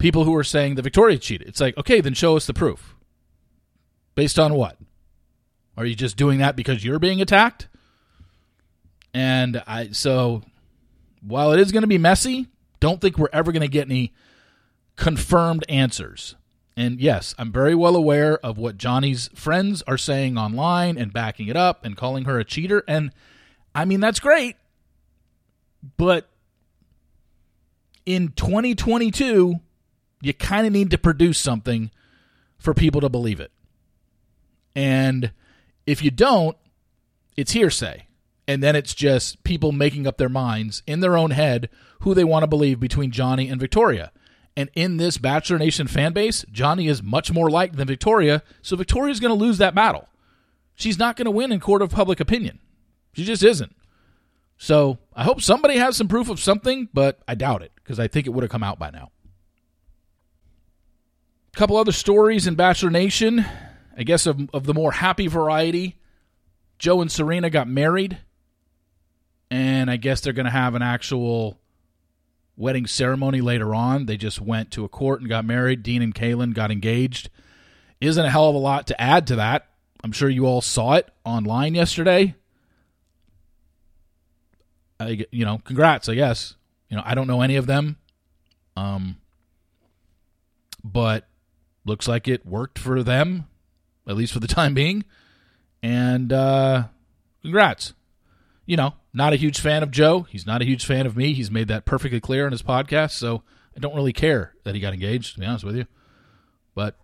people 0.02 0.24
who 0.24 0.36
are 0.36 0.44
saying 0.44 0.76
the 0.76 0.82
Victoria 0.82 1.18
cheated. 1.18 1.48
It's 1.48 1.62
like, 1.62 1.78
okay, 1.78 2.02
then 2.02 2.16
show 2.16 2.36
us 2.36 2.48
the 2.48 2.54
proof. 2.54 2.96
Based 4.16 4.40
on 4.40 4.56
what? 4.56 4.78
Are 5.78 5.86
you 5.86 5.96
just 5.96 6.18
doing 6.18 6.40
that 6.40 6.56
because 6.56 6.84
you're 6.84 7.00
being 7.00 7.22
attacked? 7.22 7.70
And 9.14 9.64
I 9.68 9.90
so 9.92 10.42
while 11.22 11.52
it 11.52 11.60
is 11.60 11.72
going 11.72 11.84
to 11.84 11.88
be 11.88 11.98
messy, 11.98 12.48
don't 12.80 13.00
think 13.00 13.18
we're 13.18 13.30
ever 13.32 13.52
going 13.52 13.62
to 13.62 13.68
get 13.68 13.88
any 13.88 14.14
confirmed 14.96 15.64
answers. 15.70 16.36
And 16.76 17.00
yes, 17.00 17.36
I'm 17.38 17.52
very 17.52 17.76
well 17.76 17.96
aware 17.96 18.38
of 18.40 18.58
what 18.58 18.78
Johnny's 18.78 19.30
friends 19.36 19.84
are 19.84 19.98
saying 19.98 20.38
online 20.38 20.98
and 20.98 21.14
backing 21.14 21.48
it 21.48 21.56
up 21.56 21.86
and 21.86 21.96
calling 21.96 22.26
her 22.26 22.40
a 22.40 22.46
cheater. 22.46 22.84
And 22.88 23.12
I 23.76 23.86
mean, 23.86 24.00
that's 24.00 24.20
great. 24.20 24.56
But 25.98 26.30
in 28.06 28.30
2022, 28.30 29.60
you 30.22 30.34
kind 30.34 30.68
of 30.68 30.74
need 30.74 30.92
to 30.92 30.98
produce 30.98 31.40
something 31.40 31.92
for 32.58 32.74
people 32.74 33.02
to 33.02 33.10
believe 33.10 33.40
it. 33.40 33.52
And 34.76 35.32
if 35.86 36.04
you 36.04 36.12
don't, 36.12 36.56
it's 37.36 37.52
hearsay. 37.52 38.08
And 38.48 38.62
then 38.62 38.76
it's 38.76 38.94
just 38.94 39.44
people 39.44 39.72
making 39.72 40.08
up 40.08 40.18
their 40.18 40.30
minds 40.30 40.84
in 40.86 41.00
their 41.00 41.18
own 41.18 41.32
head 41.32 41.70
who 42.02 42.14
they 42.14 42.24
want 42.24 42.44
to 42.44 42.48
believe 42.48 42.80
between 42.80 43.12
Johnny 43.12 43.48
and 43.48 43.60
Victoria. 43.60 44.12
And 44.58 44.70
in 44.76 44.98
this 44.98 45.18
Bachelor 45.18 45.58
Nation 45.58 45.88
fan 45.88 46.14
base, 46.14 46.46
Johnny 46.52 46.88
is 46.88 47.02
much 47.02 47.32
more 47.32 47.50
liked 47.50 47.78
than 47.78 47.88
Victoria, 47.88 48.44
so 48.62 48.76
Victoria's 48.76 49.20
going 49.20 49.38
to 49.38 49.46
lose 49.46 49.58
that 49.60 49.76
battle. 49.76 50.08
She's 50.76 51.00
not 51.00 51.16
going 51.16 51.26
to 51.26 51.32
win 51.32 51.52
in 51.52 51.60
court 51.60 51.82
of 51.82 51.92
public 51.92 52.20
opinion. 52.20 52.60
She 53.14 53.24
just 53.24 53.44
isn't. 53.44 53.76
So 54.58 55.00
I 55.16 55.24
hope 55.24 55.42
somebody 55.42 55.78
has 55.78 55.96
some 55.96 56.08
proof 56.08 56.30
of 56.30 56.40
something, 56.40 56.90
but 56.94 57.22
I 57.28 57.36
doubt 57.36 57.62
it 57.62 57.72
because 57.76 58.00
I 58.00 58.08
think 58.08 58.28
it 58.28 58.32
would 58.32 58.44
have 58.44 58.52
come 58.52 58.64
out 58.64 58.78
by 58.78 58.90
now. 58.90 59.12
Couple 61.54 61.76
other 61.76 61.92
stories 61.92 62.48
in 62.48 62.56
Bachelor 62.56 62.92
Nation, 62.92 63.46
I 63.98 64.04
guess 64.04 64.26
of, 64.26 64.50
of 64.54 64.66
the 64.66 64.74
more 64.74 64.94
happy 64.94 65.28
variety. 65.28 65.98
Joe 66.80 67.02
and 67.02 67.12
Serena 67.12 67.50
got 67.50 67.68
married, 67.68 68.18
and 69.52 69.92
I 69.92 69.98
guess 69.98 70.22
they're 70.22 70.32
going 70.32 70.46
to 70.46 70.52
have 70.52 70.76
an 70.76 70.82
actual 70.82 71.60
wedding 72.56 72.88
ceremony 72.88 73.42
later 73.42 73.76
on. 73.76 74.06
They 74.06 74.16
just 74.16 74.40
went 74.40 74.72
to 74.72 74.86
a 74.86 74.90
court 74.90 75.20
and 75.20 75.30
got 75.30 75.44
married. 75.44 75.84
Dean 75.84 76.02
and 76.02 76.16
Caelynn 76.16 76.54
got 76.54 76.72
engaged. 76.72 77.30
Isn't 78.00 78.26
a 78.26 78.30
hell 78.30 78.50
of 78.50 78.56
a 78.56 78.60
lot 78.60 78.88
to 78.88 79.00
add 79.00 79.28
to 79.28 79.36
that. 79.36 79.68
I'm 80.04 80.14
sure 80.14 80.30
you 80.30 80.46
all 80.46 80.62
saw 80.62 80.94
it 80.94 81.10
online 81.26 81.76
yesterday. 81.76 82.34
I, 85.02 85.26
you 85.32 85.44
know, 85.44 85.60
congrats, 85.66 86.08
I 86.08 86.16
guess. 86.16 86.56
You 86.90 86.96
know, 86.96 87.04
I 87.06 87.14
don't 87.14 87.28
know 87.28 87.42
any 87.42 87.58
of 87.58 87.68
them. 87.68 87.98
Um, 88.78 89.18
but 90.84 91.28
looks 91.86 92.08
like 92.08 92.28
it 92.28 92.46
worked 92.46 92.80
for 92.80 93.04
them, 93.04 93.48
at 94.08 94.16
least 94.16 94.34
for 94.34 94.40
the 94.40 94.48
time 94.60 94.74
being. 94.74 95.04
And 95.84 96.32
uh, 96.32 96.86
congrats. 97.42 97.94
You 98.66 98.78
know, 98.78 98.94
not 99.14 99.34
a 99.34 99.38
huge 99.38 99.60
fan 99.60 99.84
of 99.84 99.92
Joe. 99.92 100.22
He's 100.22 100.46
not 100.46 100.62
a 100.62 100.66
huge 100.66 100.86
fan 100.86 101.06
of 101.06 101.18
me. 101.18 101.34
He's 101.34 101.52
made 101.52 101.68
that 101.68 101.86
perfectly 101.86 102.20
clear 102.20 102.46
in 102.46 102.52
his 102.52 102.62
podcast. 102.62 103.12
So 103.12 103.44
I 103.76 103.80
don't 103.80 103.96
really 103.96 104.14
care 104.14 104.54
that 104.64 104.76
he 104.76 104.82
got 104.82 104.94
engaged, 104.94 105.34
to 105.34 105.40
be 105.40 105.46
honest 105.46 105.66
with 105.66 105.76
you. 105.76 105.88
But 106.76 106.98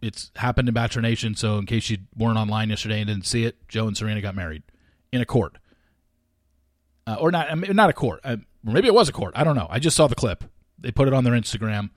it's 0.00 0.30
happened 0.36 0.68
in 0.68 0.74
Bachelor 0.74 1.02
Nation. 1.02 1.34
So 1.34 1.58
in 1.58 1.66
case 1.66 1.90
you 1.90 1.98
weren't 2.16 2.38
online 2.38 2.70
yesterday 2.70 3.00
and 3.00 3.08
didn't 3.08 3.26
see 3.26 3.44
it, 3.44 3.56
Joe 3.68 3.86
and 3.86 3.96
Serena 3.96 4.20
got 4.20 4.34
married 4.34 4.62
in 5.12 5.20
a 5.20 5.26
court. 5.26 5.58
Uh, 7.06 7.16
or 7.20 7.30
not, 7.30 7.56
not 7.74 7.90
a 7.90 7.92
court. 7.92 8.24
Maybe 8.64 8.88
it 8.88 8.94
was 8.94 9.08
a 9.08 9.12
court. 9.12 9.34
I 9.36 9.44
don't 9.44 9.56
know. 9.56 9.66
I 9.70 9.78
just 9.78 9.96
saw 9.96 10.06
the 10.06 10.14
clip. 10.14 10.44
They 10.78 10.90
put 10.90 11.06
it 11.06 11.14
on 11.14 11.24
their 11.24 11.34
Instagram 11.34 11.90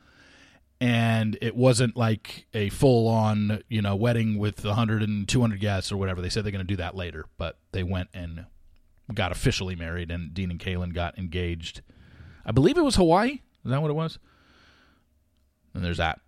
and 0.83 1.37
it 1.41 1.55
wasn't 1.55 1.95
like 1.95 2.45
a 2.53 2.67
full 2.67 3.07
on 3.07 3.63
you 3.69 3.81
know 3.81 3.95
wedding 3.95 4.37
with 4.37 4.65
100 4.65 5.01
and 5.01 5.25
200 5.29 5.57
guests 5.61 5.93
or 5.93 5.97
whatever. 5.97 6.21
They 6.21 6.27
said 6.27 6.43
they're 6.43 6.51
going 6.51 6.67
to 6.67 6.73
do 6.73 6.75
that 6.75 6.93
later 6.93 7.25
but 7.37 7.57
they 7.71 7.83
went 7.83 8.09
and 8.13 8.45
got 9.13 9.31
officially 9.31 9.77
married 9.77 10.11
and 10.11 10.33
dean 10.33 10.51
and 10.51 10.59
caelynn 10.59 10.93
got 10.93 11.17
engaged. 11.17 11.81
I 12.45 12.51
believe 12.51 12.77
it 12.77 12.83
was 12.83 12.97
hawaii. 12.97 13.39
Is 13.63 13.71
that 13.71 13.81
what 13.81 13.91
it 13.91 13.95
was? 13.95 14.19
And 15.73 15.85
there's 15.85 15.97
that. 15.97 16.19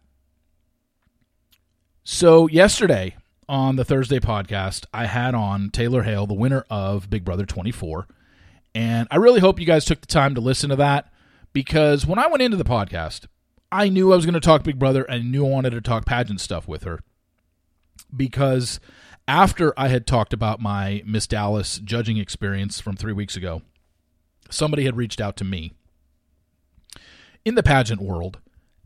So 2.05 2.47
yesterday 2.47 3.17
on 3.47 3.75
the 3.75 3.85
thursday 3.85 4.19
podcast 4.19 4.85
i 4.91 5.05
had 5.05 5.35
on 5.35 5.69
taylor 5.69 6.01
hale 6.01 6.25
the 6.25 6.33
winner 6.33 6.65
of 6.67 7.11
big 7.11 7.23
brother 7.23 7.45
24 7.45 8.07
and 8.73 9.07
i 9.11 9.17
really 9.17 9.39
hope 9.39 9.59
you 9.59 9.67
guys 9.67 9.85
took 9.85 10.01
the 10.01 10.07
time 10.07 10.33
to 10.33 10.41
listen 10.41 10.71
to 10.71 10.75
that 10.75 11.13
because 11.53 12.07
when 12.07 12.17
i 12.17 12.25
went 12.25 12.41
into 12.41 12.57
the 12.57 12.63
podcast 12.63 13.27
I 13.71 13.89
knew 13.89 14.13
I 14.13 14.15
was 14.15 14.25
going 14.25 14.33
to 14.33 14.39
talk 14.39 14.63
Big 14.63 14.79
Brother 14.79 15.03
and 15.03 15.31
knew 15.31 15.45
I 15.45 15.49
wanted 15.49 15.71
to 15.71 15.81
talk 15.81 16.05
pageant 16.05 16.41
stuff 16.41 16.67
with 16.67 16.83
her 16.83 17.01
because 18.15 18.79
after 19.27 19.73
I 19.77 19.87
had 19.87 20.05
talked 20.05 20.33
about 20.33 20.59
my 20.59 21.01
Miss 21.05 21.27
Dallas 21.27 21.79
judging 21.79 22.17
experience 22.17 22.79
from 22.79 22.95
three 22.95 23.13
weeks 23.13 23.35
ago, 23.35 23.61
somebody 24.49 24.85
had 24.85 24.95
reached 24.95 25.19
out 25.19 25.35
to 25.37 25.43
me 25.43 25.73
in 27.43 27.55
the 27.55 27.63
pageant 27.63 28.01
world 28.01 28.39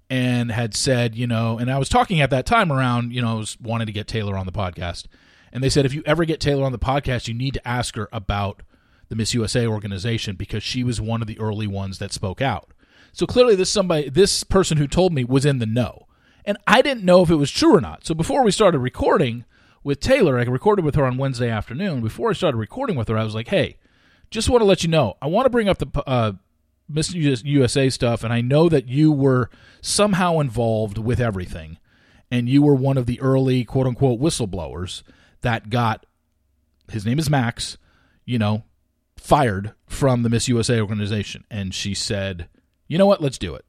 and 0.09 0.51
had 0.51 0.75
said, 0.75 1.15
you 1.15 1.27
know, 1.27 1.57
and 1.57 1.69
I 1.69 1.77
was 1.77 1.89
talking 1.89 2.19
at 2.21 2.29
that 2.31 2.45
time 2.45 2.71
around, 2.71 3.13
you 3.13 3.21
know, 3.21 3.31
I 3.31 3.35
was 3.35 3.57
wanting 3.59 3.87
to 3.87 3.93
get 3.93 4.07
Taylor 4.07 4.37
on 4.37 4.45
the 4.45 4.51
podcast. 4.51 5.05
And 5.51 5.63
they 5.63 5.69
said, 5.69 5.85
if 5.85 5.93
you 5.93 6.03
ever 6.05 6.25
get 6.25 6.39
Taylor 6.39 6.65
on 6.65 6.71
the 6.71 6.79
podcast, 6.79 7.27
you 7.27 7.33
need 7.33 7.53
to 7.55 7.67
ask 7.67 7.95
her 7.95 8.09
about 8.11 8.63
the 9.09 9.15
Miss 9.15 9.33
USA 9.33 9.67
organization 9.67 10.35
because 10.35 10.63
she 10.63 10.83
was 10.83 11.01
one 11.01 11.21
of 11.21 11.27
the 11.27 11.39
early 11.39 11.67
ones 11.67 11.99
that 11.99 12.13
spoke 12.13 12.41
out. 12.41 12.71
So 13.11 13.25
clearly, 13.25 13.55
this 13.55 13.69
somebody, 13.69 14.09
this 14.09 14.43
person 14.43 14.77
who 14.77 14.87
told 14.87 15.13
me 15.13 15.23
was 15.23 15.45
in 15.45 15.59
the 15.59 15.65
know, 15.65 16.07
and 16.45 16.57
I 16.67 16.81
didn't 16.81 17.03
know 17.03 17.21
if 17.21 17.29
it 17.29 17.35
was 17.35 17.51
true 17.51 17.75
or 17.75 17.81
not. 17.81 18.05
So 18.05 18.13
before 18.13 18.43
we 18.43 18.51
started 18.51 18.79
recording 18.79 19.45
with 19.83 19.99
Taylor, 19.99 20.39
I 20.39 20.43
recorded 20.43 20.85
with 20.85 20.95
her 20.95 21.05
on 21.05 21.17
Wednesday 21.17 21.49
afternoon. 21.49 22.01
Before 22.01 22.29
I 22.29 22.33
started 22.33 22.57
recording 22.57 22.95
with 22.95 23.07
her, 23.07 23.17
I 23.17 23.23
was 23.23 23.35
like, 23.35 23.49
"Hey, 23.49 23.77
just 24.31 24.49
want 24.49 24.61
to 24.61 24.65
let 24.65 24.83
you 24.83 24.89
know, 24.89 25.15
I 25.21 25.27
want 25.27 25.45
to 25.45 25.49
bring 25.49 25.69
up 25.69 25.79
the 25.79 26.03
uh, 26.07 26.33
Miss 26.87 27.13
USA 27.13 27.89
stuff, 27.89 28.23
and 28.23 28.33
I 28.33 28.41
know 28.41 28.69
that 28.69 28.87
you 28.87 29.11
were 29.11 29.49
somehow 29.81 30.39
involved 30.39 30.97
with 30.97 31.19
everything, 31.19 31.77
and 32.31 32.49
you 32.49 32.61
were 32.61 32.75
one 32.75 32.97
of 32.97 33.05
the 33.05 33.19
early 33.21 33.63
quote 33.63 33.87
unquote 33.87 34.19
whistleblowers 34.19 35.03
that 35.41 35.69
got 35.69 36.05
his 36.91 37.05
name 37.05 37.19
is 37.19 37.29
Max, 37.29 37.77
you 38.25 38.39
know, 38.39 38.63
fired 39.17 39.73
from 39.87 40.23
the 40.23 40.29
Miss 40.29 40.47
USA 40.47 40.79
organization." 40.79 41.43
And 41.49 41.73
she 41.73 41.93
said 41.93 42.47
you 42.89 42.97
know 42.97 43.05
what? 43.05 43.21
Let's 43.21 43.37
do 43.37 43.55
it. 43.55 43.63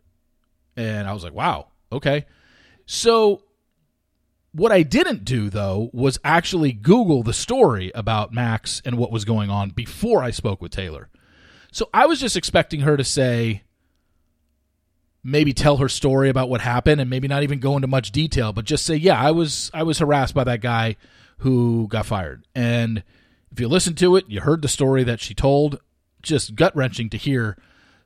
And 0.76 1.06
I 1.06 1.12
was 1.12 1.22
like, 1.22 1.34
wow, 1.34 1.68
okay. 1.92 2.26
So 2.86 3.42
what 4.52 4.72
I 4.72 4.82
didn't 4.82 5.24
do 5.24 5.48
though 5.48 5.90
was 5.92 6.18
actually 6.24 6.72
Google 6.72 7.22
the 7.22 7.32
story 7.32 7.92
about 7.94 8.32
Max 8.32 8.82
and 8.84 8.98
what 8.98 9.12
was 9.12 9.24
going 9.24 9.50
on 9.50 9.70
before 9.70 10.24
I 10.24 10.32
spoke 10.32 10.60
with 10.60 10.72
Taylor. 10.72 11.08
So 11.70 11.88
I 11.94 12.06
was 12.06 12.18
just 12.18 12.36
expecting 12.36 12.80
her 12.80 12.96
to 12.96 13.04
say, 13.04 13.62
maybe 15.22 15.52
tell 15.52 15.76
her 15.76 15.88
story 15.88 16.30
about 16.30 16.48
what 16.48 16.62
happened 16.62 17.00
and 17.00 17.10
maybe 17.10 17.28
not 17.28 17.42
even 17.42 17.60
go 17.60 17.76
into 17.76 17.86
much 17.86 18.10
detail, 18.10 18.52
but 18.52 18.64
just 18.64 18.84
say, 18.84 18.96
yeah, 18.96 19.20
I 19.20 19.30
was 19.30 19.70
I 19.72 19.82
was 19.82 19.98
harassed 19.98 20.34
by 20.34 20.44
that 20.44 20.62
guy 20.62 20.96
who 21.38 21.86
got 21.88 22.06
fired. 22.06 22.44
And 22.54 23.04
if 23.52 23.60
you 23.60 23.68
listen 23.68 23.94
to 23.96 24.16
it, 24.16 24.24
you 24.28 24.40
heard 24.40 24.62
the 24.62 24.68
story 24.68 25.04
that 25.04 25.20
she 25.20 25.34
told. 25.34 25.78
Just 26.22 26.54
gut 26.54 26.74
wrenching 26.76 27.08
to 27.10 27.16
hear 27.16 27.56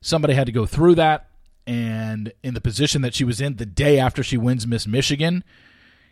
somebody 0.05 0.35
had 0.35 0.47
to 0.47 0.53
go 0.53 0.67
through 0.67 0.95
that. 0.97 1.31
And 1.67 2.33
in 2.43 2.53
the 2.53 2.61
position 2.61 3.01
that 3.03 3.15
she 3.15 3.25
was 3.25 3.41
in 3.41 3.57
the 3.57 3.65
day 3.65 3.99
after 3.99 4.23
she 4.23 4.37
wins 4.37 4.67
Miss 4.67 4.87
Michigan, 4.87 5.43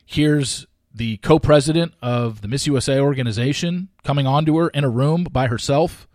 here's 0.07 0.67
the 0.95 1.19
co 1.19 1.39
president 1.39 1.93
of 2.01 2.41
the 2.41 2.49
Miss 2.49 2.67
USA 2.67 2.99
organization 2.99 3.89
coming 4.03 4.27
onto 4.27 4.57
her 4.57 4.69
in 4.69 4.83
a 4.83 4.89
room 4.89 5.25
by 5.25 5.47
herself. 5.47 6.09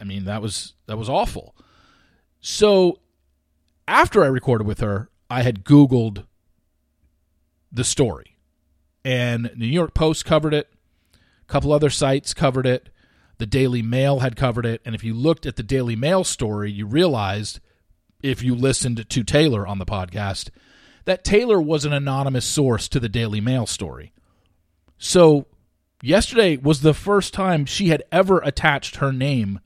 I 0.00 0.04
mean, 0.04 0.24
that 0.24 0.42
was 0.42 0.74
that 0.86 0.98
was 0.98 1.08
awful. 1.08 1.54
So 2.40 2.98
after 3.86 4.24
I 4.24 4.26
recorded 4.26 4.66
with 4.66 4.80
her, 4.80 5.10
I 5.28 5.42
had 5.42 5.64
Googled 5.64 6.24
the 7.70 7.84
story. 7.84 8.36
And 9.04 9.46
the 9.46 9.54
New 9.54 9.66
York 9.66 9.94
Post 9.94 10.24
covered 10.24 10.54
it. 10.54 10.68
A 11.14 11.52
couple 11.52 11.72
other 11.72 11.90
sites 11.90 12.34
covered 12.34 12.66
it. 12.66 12.88
The 13.40 13.46
Daily 13.46 13.80
Mail 13.80 14.18
had 14.18 14.36
covered 14.36 14.66
it. 14.66 14.82
And 14.84 14.94
if 14.94 15.02
you 15.02 15.14
looked 15.14 15.46
at 15.46 15.56
the 15.56 15.62
Daily 15.62 15.96
Mail 15.96 16.24
story, 16.24 16.70
you 16.70 16.84
realized, 16.84 17.58
if 18.22 18.42
you 18.42 18.54
listened 18.54 19.08
to 19.08 19.24
Taylor 19.24 19.66
on 19.66 19.78
the 19.78 19.86
podcast, 19.86 20.50
that 21.06 21.24
Taylor 21.24 21.58
was 21.58 21.86
an 21.86 21.94
anonymous 21.94 22.44
source 22.44 22.86
to 22.88 23.00
the 23.00 23.08
Daily 23.08 23.40
Mail 23.40 23.64
story. 23.64 24.12
So 24.98 25.46
yesterday 26.02 26.58
was 26.58 26.82
the 26.82 26.92
first 26.92 27.32
time 27.32 27.64
she 27.64 27.88
had 27.88 28.02
ever 28.12 28.40
attached 28.40 28.96
her 28.96 29.10
name 29.10 29.60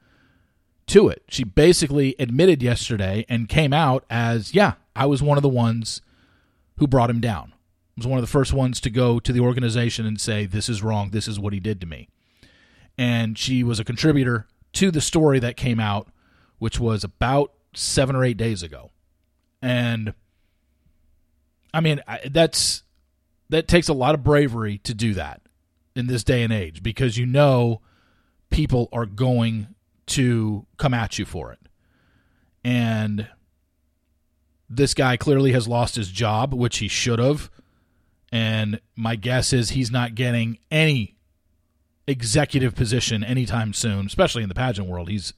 to 0.86 1.08
it. 1.08 1.24
She 1.28 1.42
basically 1.42 2.14
admitted 2.20 2.62
yesterday 2.62 3.26
and 3.28 3.48
came 3.48 3.72
out 3.72 4.04
as, 4.08 4.54
yeah, 4.54 4.74
I 4.94 5.06
was 5.06 5.20
one 5.20 5.36
of 5.36 5.42
the 5.42 5.48
ones 5.48 6.00
who 6.76 6.86
brought 6.86 7.10
him 7.10 7.20
down. 7.20 7.52
I 7.52 7.92
was 7.96 8.06
one 8.06 8.20
of 8.20 8.24
the 8.24 8.30
first 8.30 8.52
ones 8.52 8.80
to 8.82 8.88
go 8.90 9.18
to 9.18 9.32
the 9.32 9.40
organization 9.40 10.06
and 10.06 10.20
say, 10.20 10.46
this 10.46 10.68
is 10.68 10.80
wrong. 10.80 11.10
This 11.10 11.26
is 11.26 11.40
what 11.40 11.52
he 11.52 11.58
did 11.58 11.80
to 11.80 11.88
me 11.88 12.08
and 12.96 13.38
she 13.38 13.62
was 13.62 13.80
a 13.80 13.84
contributor 13.84 14.46
to 14.74 14.90
the 14.90 15.00
story 15.00 15.38
that 15.38 15.56
came 15.56 15.80
out, 15.80 16.08
which 16.58 16.78
was 16.78 17.04
about 17.04 17.52
seven 17.74 18.14
or 18.14 18.24
eight 18.24 18.36
days 18.36 18.62
ago. 18.62 18.90
And 19.62 20.14
I 21.72 21.80
mean, 21.80 22.02
that's 22.30 22.82
that 23.50 23.68
takes 23.68 23.88
a 23.88 23.94
lot 23.94 24.14
of 24.14 24.22
bravery 24.22 24.78
to 24.78 24.94
do 24.94 25.14
that 25.14 25.42
in 25.96 26.06
this 26.06 26.24
day 26.24 26.42
and 26.42 26.52
age 26.52 26.82
because 26.82 27.16
you 27.16 27.26
know 27.26 27.80
people 28.50 28.88
are 28.92 29.06
going 29.06 29.68
to 30.06 30.66
come 30.76 30.94
at 30.94 31.18
you 31.18 31.24
for 31.24 31.52
it. 31.52 31.58
And 32.64 33.28
this 34.68 34.94
guy 34.94 35.16
clearly 35.16 35.52
has 35.52 35.68
lost 35.68 35.96
his 35.96 36.10
job, 36.10 36.54
which 36.54 36.78
he 36.78 36.88
should 36.88 37.18
have. 37.18 37.50
And 38.32 38.80
my 38.96 39.16
guess 39.16 39.52
is 39.52 39.70
he's 39.70 39.90
not 39.90 40.14
getting 40.14 40.58
any 40.70 41.13
executive 42.06 42.74
position 42.74 43.24
anytime 43.24 43.72
soon, 43.72 44.06
especially 44.06 44.42
in 44.42 44.48
the 44.48 44.54
pageant 44.54 44.88
world. 44.88 45.08
He's 45.08 45.32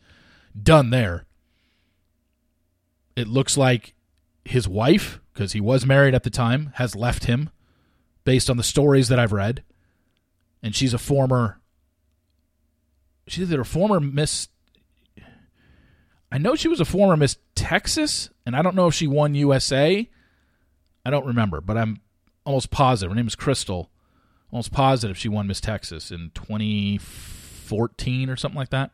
done 0.61 0.91
there. 0.91 1.25
It 3.15 3.29
looks 3.29 3.57
like 3.57 3.95
his 4.45 4.69
wife, 4.69 5.21
because 5.33 5.53
he 5.53 5.61
was 5.61 5.87
married 5.87 6.15
at 6.15 6.23
the 6.23 6.31
time, 6.31 6.73
has 6.75 6.95
left 6.95 7.25
him 7.25 7.51
based 8.25 8.51
on 8.51 8.57
the 8.57 8.63
stories 8.63 9.09
that 9.09 9.19
I've 9.19 9.33
read. 9.33 9.63
And 10.63 10.75
she's 10.75 10.95
a 10.95 10.99
former 10.99 11.61
she's 13.27 13.51
either 13.51 13.61
a 13.61 13.65
former 13.65 14.01
Miss 14.01 14.49
I 16.31 16.39
know 16.39 16.55
she 16.57 16.69
was 16.69 16.81
a 16.81 16.85
former 16.85 17.17
Miss 17.17 17.37
Texas, 17.55 18.31
and 18.45 18.57
I 18.57 18.63
don't 18.63 18.75
know 18.75 18.89
if 18.89 18.95
she 18.95 19.07
won 19.07 19.35
USA. 19.35 20.09
I 21.05 21.11
don't 21.11 21.25
remember, 21.25 21.61
but 21.61 21.79
I'm 21.79 22.01
almost 22.45 22.71
positive. 22.71 23.13
Her 23.13 23.17
name 23.17 23.29
is 23.29 23.37
Crystal. 23.37 23.91
Almost 24.57 24.73
positive 24.73 25.19
she 25.19 25.29
won 25.29 25.47
Miss 25.47 25.61
Texas 25.61 26.11
in 26.11 26.31
2014 26.33 28.31
or 28.31 28.37
something 28.37 28.57
like 28.57 28.71
that. 28.71 28.91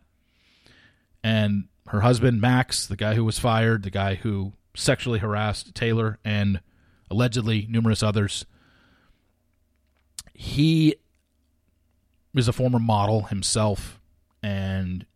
And 1.23 1.69
her 1.87 2.01
husband, 2.01 2.41
Max, 2.41 2.85
the 2.85 2.97
guy 2.97 3.15
who 3.15 3.25
was 3.25 3.39
fired, 3.39 3.85
the 3.85 3.91
guy 3.91 4.17
who 4.17 4.55
sexually 4.75 5.21
harassed 5.21 5.73
Taylor 5.73 6.19
and 6.25 6.61
allegedly 7.13 7.69
numerous 7.71 8.03
others, 8.03 8.45
he 10.35 10.97
is 12.35 12.49
a 12.49 12.53
former 12.53 12.81
model 12.81 13.27
himself. 13.27 14.01
And 14.43 15.07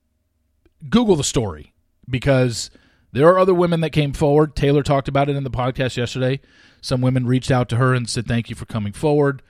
Google 0.88 1.16
the 1.16 1.24
story 1.24 1.72
because 2.08 2.70
there 3.10 3.26
are 3.26 3.40
other 3.40 3.52
women 3.52 3.80
that 3.80 3.90
came 3.90 4.12
forward. 4.12 4.54
Taylor 4.54 4.84
talked 4.84 5.08
about 5.08 5.28
it 5.28 5.34
in 5.34 5.42
the 5.42 5.50
podcast 5.50 5.96
yesterday. 5.96 6.40
Some 6.80 7.00
women 7.00 7.26
reached 7.26 7.50
out 7.50 7.68
to 7.70 7.78
her 7.78 7.94
and 7.94 8.08
said, 8.08 8.28
Thank 8.28 8.48
you 8.48 8.54
for 8.54 8.66
coming 8.66 8.92
forward. 8.92 9.42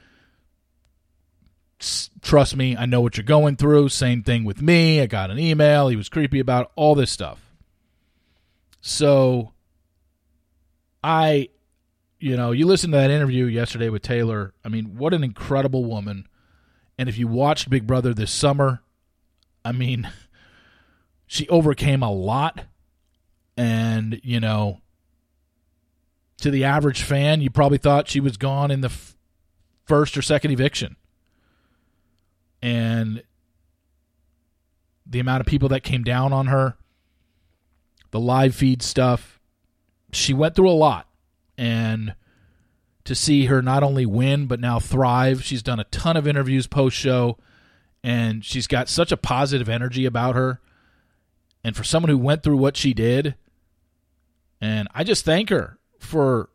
Trust 1.78 2.56
me, 2.56 2.76
I 2.76 2.86
know 2.86 3.00
what 3.00 3.16
you're 3.16 3.24
going 3.24 3.56
through. 3.56 3.90
Same 3.90 4.22
thing 4.22 4.44
with 4.44 4.62
me. 4.62 5.00
I 5.00 5.06
got 5.06 5.30
an 5.30 5.38
email. 5.38 5.88
He 5.88 5.96
was 5.96 6.08
creepy 6.08 6.40
about 6.40 6.72
all 6.74 6.94
this 6.94 7.10
stuff. 7.10 7.40
So, 8.80 9.52
I, 11.02 11.50
you 12.18 12.36
know, 12.36 12.52
you 12.52 12.66
listened 12.66 12.92
to 12.92 12.98
that 12.98 13.10
interview 13.10 13.44
yesterday 13.44 13.90
with 13.90 14.02
Taylor. 14.02 14.54
I 14.64 14.68
mean, 14.68 14.96
what 14.96 15.12
an 15.12 15.22
incredible 15.22 15.84
woman. 15.84 16.26
And 16.98 17.08
if 17.08 17.18
you 17.18 17.28
watched 17.28 17.68
Big 17.68 17.86
Brother 17.86 18.14
this 18.14 18.30
summer, 18.30 18.82
I 19.64 19.72
mean, 19.72 20.10
she 21.26 21.48
overcame 21.48 22.02
a 22.02 22.12
lot. 22.12 22.64
And, 23.56 24.20
you 24.22 24.40
know, 24.40 24.80
to 26.38 26.50
the 26.50 26.64
average 26.64 27.02
fan, 27.02 27.40
you 27.40 27.50
probably 27.50 27.78
thought 27.78 28.08
she 28.08 28.20
was 28.20 28.36
gone 28.36 28.70
in 28.70 28.80
the 28.82 28.88
f- 28.88 29.16
first 29.84 30.16
or 30.16 30.22
second 30.22 30.50
eviction. 30.50 30.96
And 32.66 33.22
the 35.06 35.20
amount 35.20 35.40
of 35.40 35.46
people 35.46 35.68
that 35.68 35.84
came 35.84 36.02
down 36.02 36.32
on 36.32 36.48
her, 36.48 36.76
the 38.10 38.18
live 38.18 38.56
feed 38.56 38.82
stuff, 38.82 39.38
she 40.12 40.34
went 40.34 40.56
through 40.56 40.70
a 40.70 40.72
lot. 40.72 41.06
And 41.56 42.16
to 43.04 43.14
see 43.14 43.44
her 43.44 43.62
not 43.62 43.84
only 43.84 44.04
win, 44.04 44.48
but 44.48 44.58
now 44.58 44.80
thrive, 44.80 45.44
she's 45.44 45.62
done 45.62 45.78
a 45.78 45.84
ton 45.84 46.16
of 46.16 46.26
interviews 46.26 46.66
post 46.66 46.96
show, 46.96 47.38
and 48.02 48.44
she's 48.44 48.66
got 48.66 48.88
such 48.88 49.12
a 49.12 49.16
positive 49.16 49.68
energy 49.68 50.04
about 50.04 50.34
her. 50.34 50.60
And 51.62 51.76
for 51.76 51.84
someone 51.84 52.10
who 52.10 52.18
went 52.18 52.42
through 52.42 52.56
what 52.56 52.76
she 52.76 52.92
did, 52.92 53.36
and 54.60 54.88
I 54.92 55.04
just 55.04 55.24
thank 55.24 55.50
her 55.50 55.78
for 56.00 56.48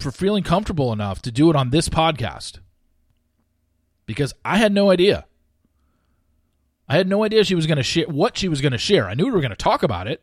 for 0.00 0.10
feeling 0.10 0.42
comfortable 0.42 0.92
enough 0.92 1.22
to 1.22 1.30
do 1.30 1.50
it 1.50 1.54
on 1.54 1.70
this 1.70 1.88
podcast. 1.88 2.58
Because 4.06 4.34
I 4.44 4.56
had 4.56 4.72
no 4.72 4.90
idea. 4.90 5.26
I 6.88 6.96
had 6.96 7.08
no 7.08 7.22
idea 7.22 7.44
she 7.44 7.54
was 7.54 7.66
going 7.66 7.76
to 7.76 7.84
share 7.84 8.06
what 8.06 8.36
she 8.36 8.48
was 8.48 8.60
going 8.60 8.72
to 8.72 8.78
share. 8.78 9.08
I 9.08 9.14
knew 9.14 9.26
we 9.26 9.30
were 9.30 9.40
going 9.40 9.50
to 9.50 9.56
talk 9.56 9.84
about 9.84 10.08
it, 10.08 10.22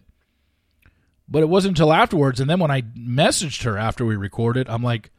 but 1.30 1.42
it 1.42 1.48
wasn't 1.48 1.78
until 1.78 1.94
afterwards. 1.94 2.42
And 2.42 2.50
then 2.50 2.60
when 2.60 2.72
I 2.72 2.82
messaged 2.82 3.64
her 3.64 3.78
after 3.78 4.06
we 4.06 4.18
recorded, 4.18 4.68
I'm 4.68 4.84
like, 4.84 5.12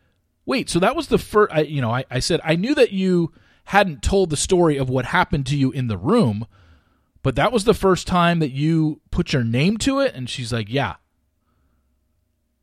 wait, 0.45 0.69
so 0.69 0.79
that 0.79 0.95
was 0.95 1.09
the 1.09 1.19
first, 1.19 1.55
I, 1.55 1.61
you 1.61 1.81
know, 1.81 1.91
I, 1.91 2.05
I 2.11 2.19
said, 2.19 2.41
I 2.45 2.57
knew 2.57 2.75
that 2.75 2.93
you 2.93 3.33
hadn't 3.65 4.03
told 4.03 4.31
the 4.31 4.37
story 4.37 4.77
of 4.77 4.91
what 4.91 5.07
happened 5.07 5.47
to 5.47 5.57
you 5.57 5.71
in 5.71 5.89
the 5.89 5.99
room, 5.99 6.47
but 7.23 7.37
that 7.37 7.53
was 7.53 7.65
the 7.65 7.75
first 7.75 8.07
time 8.07 8.39
that 8.39 8.53
you 8.53 9.01
put 9.11 9.33
your 9.33 9.45
name 9.45 9.77
to 9.79 10.01
it. 10.01 10.15
And 10.15 10.29
she's 10.29 10.53
like, 10.53 10.69
yeah. 10.71 10.97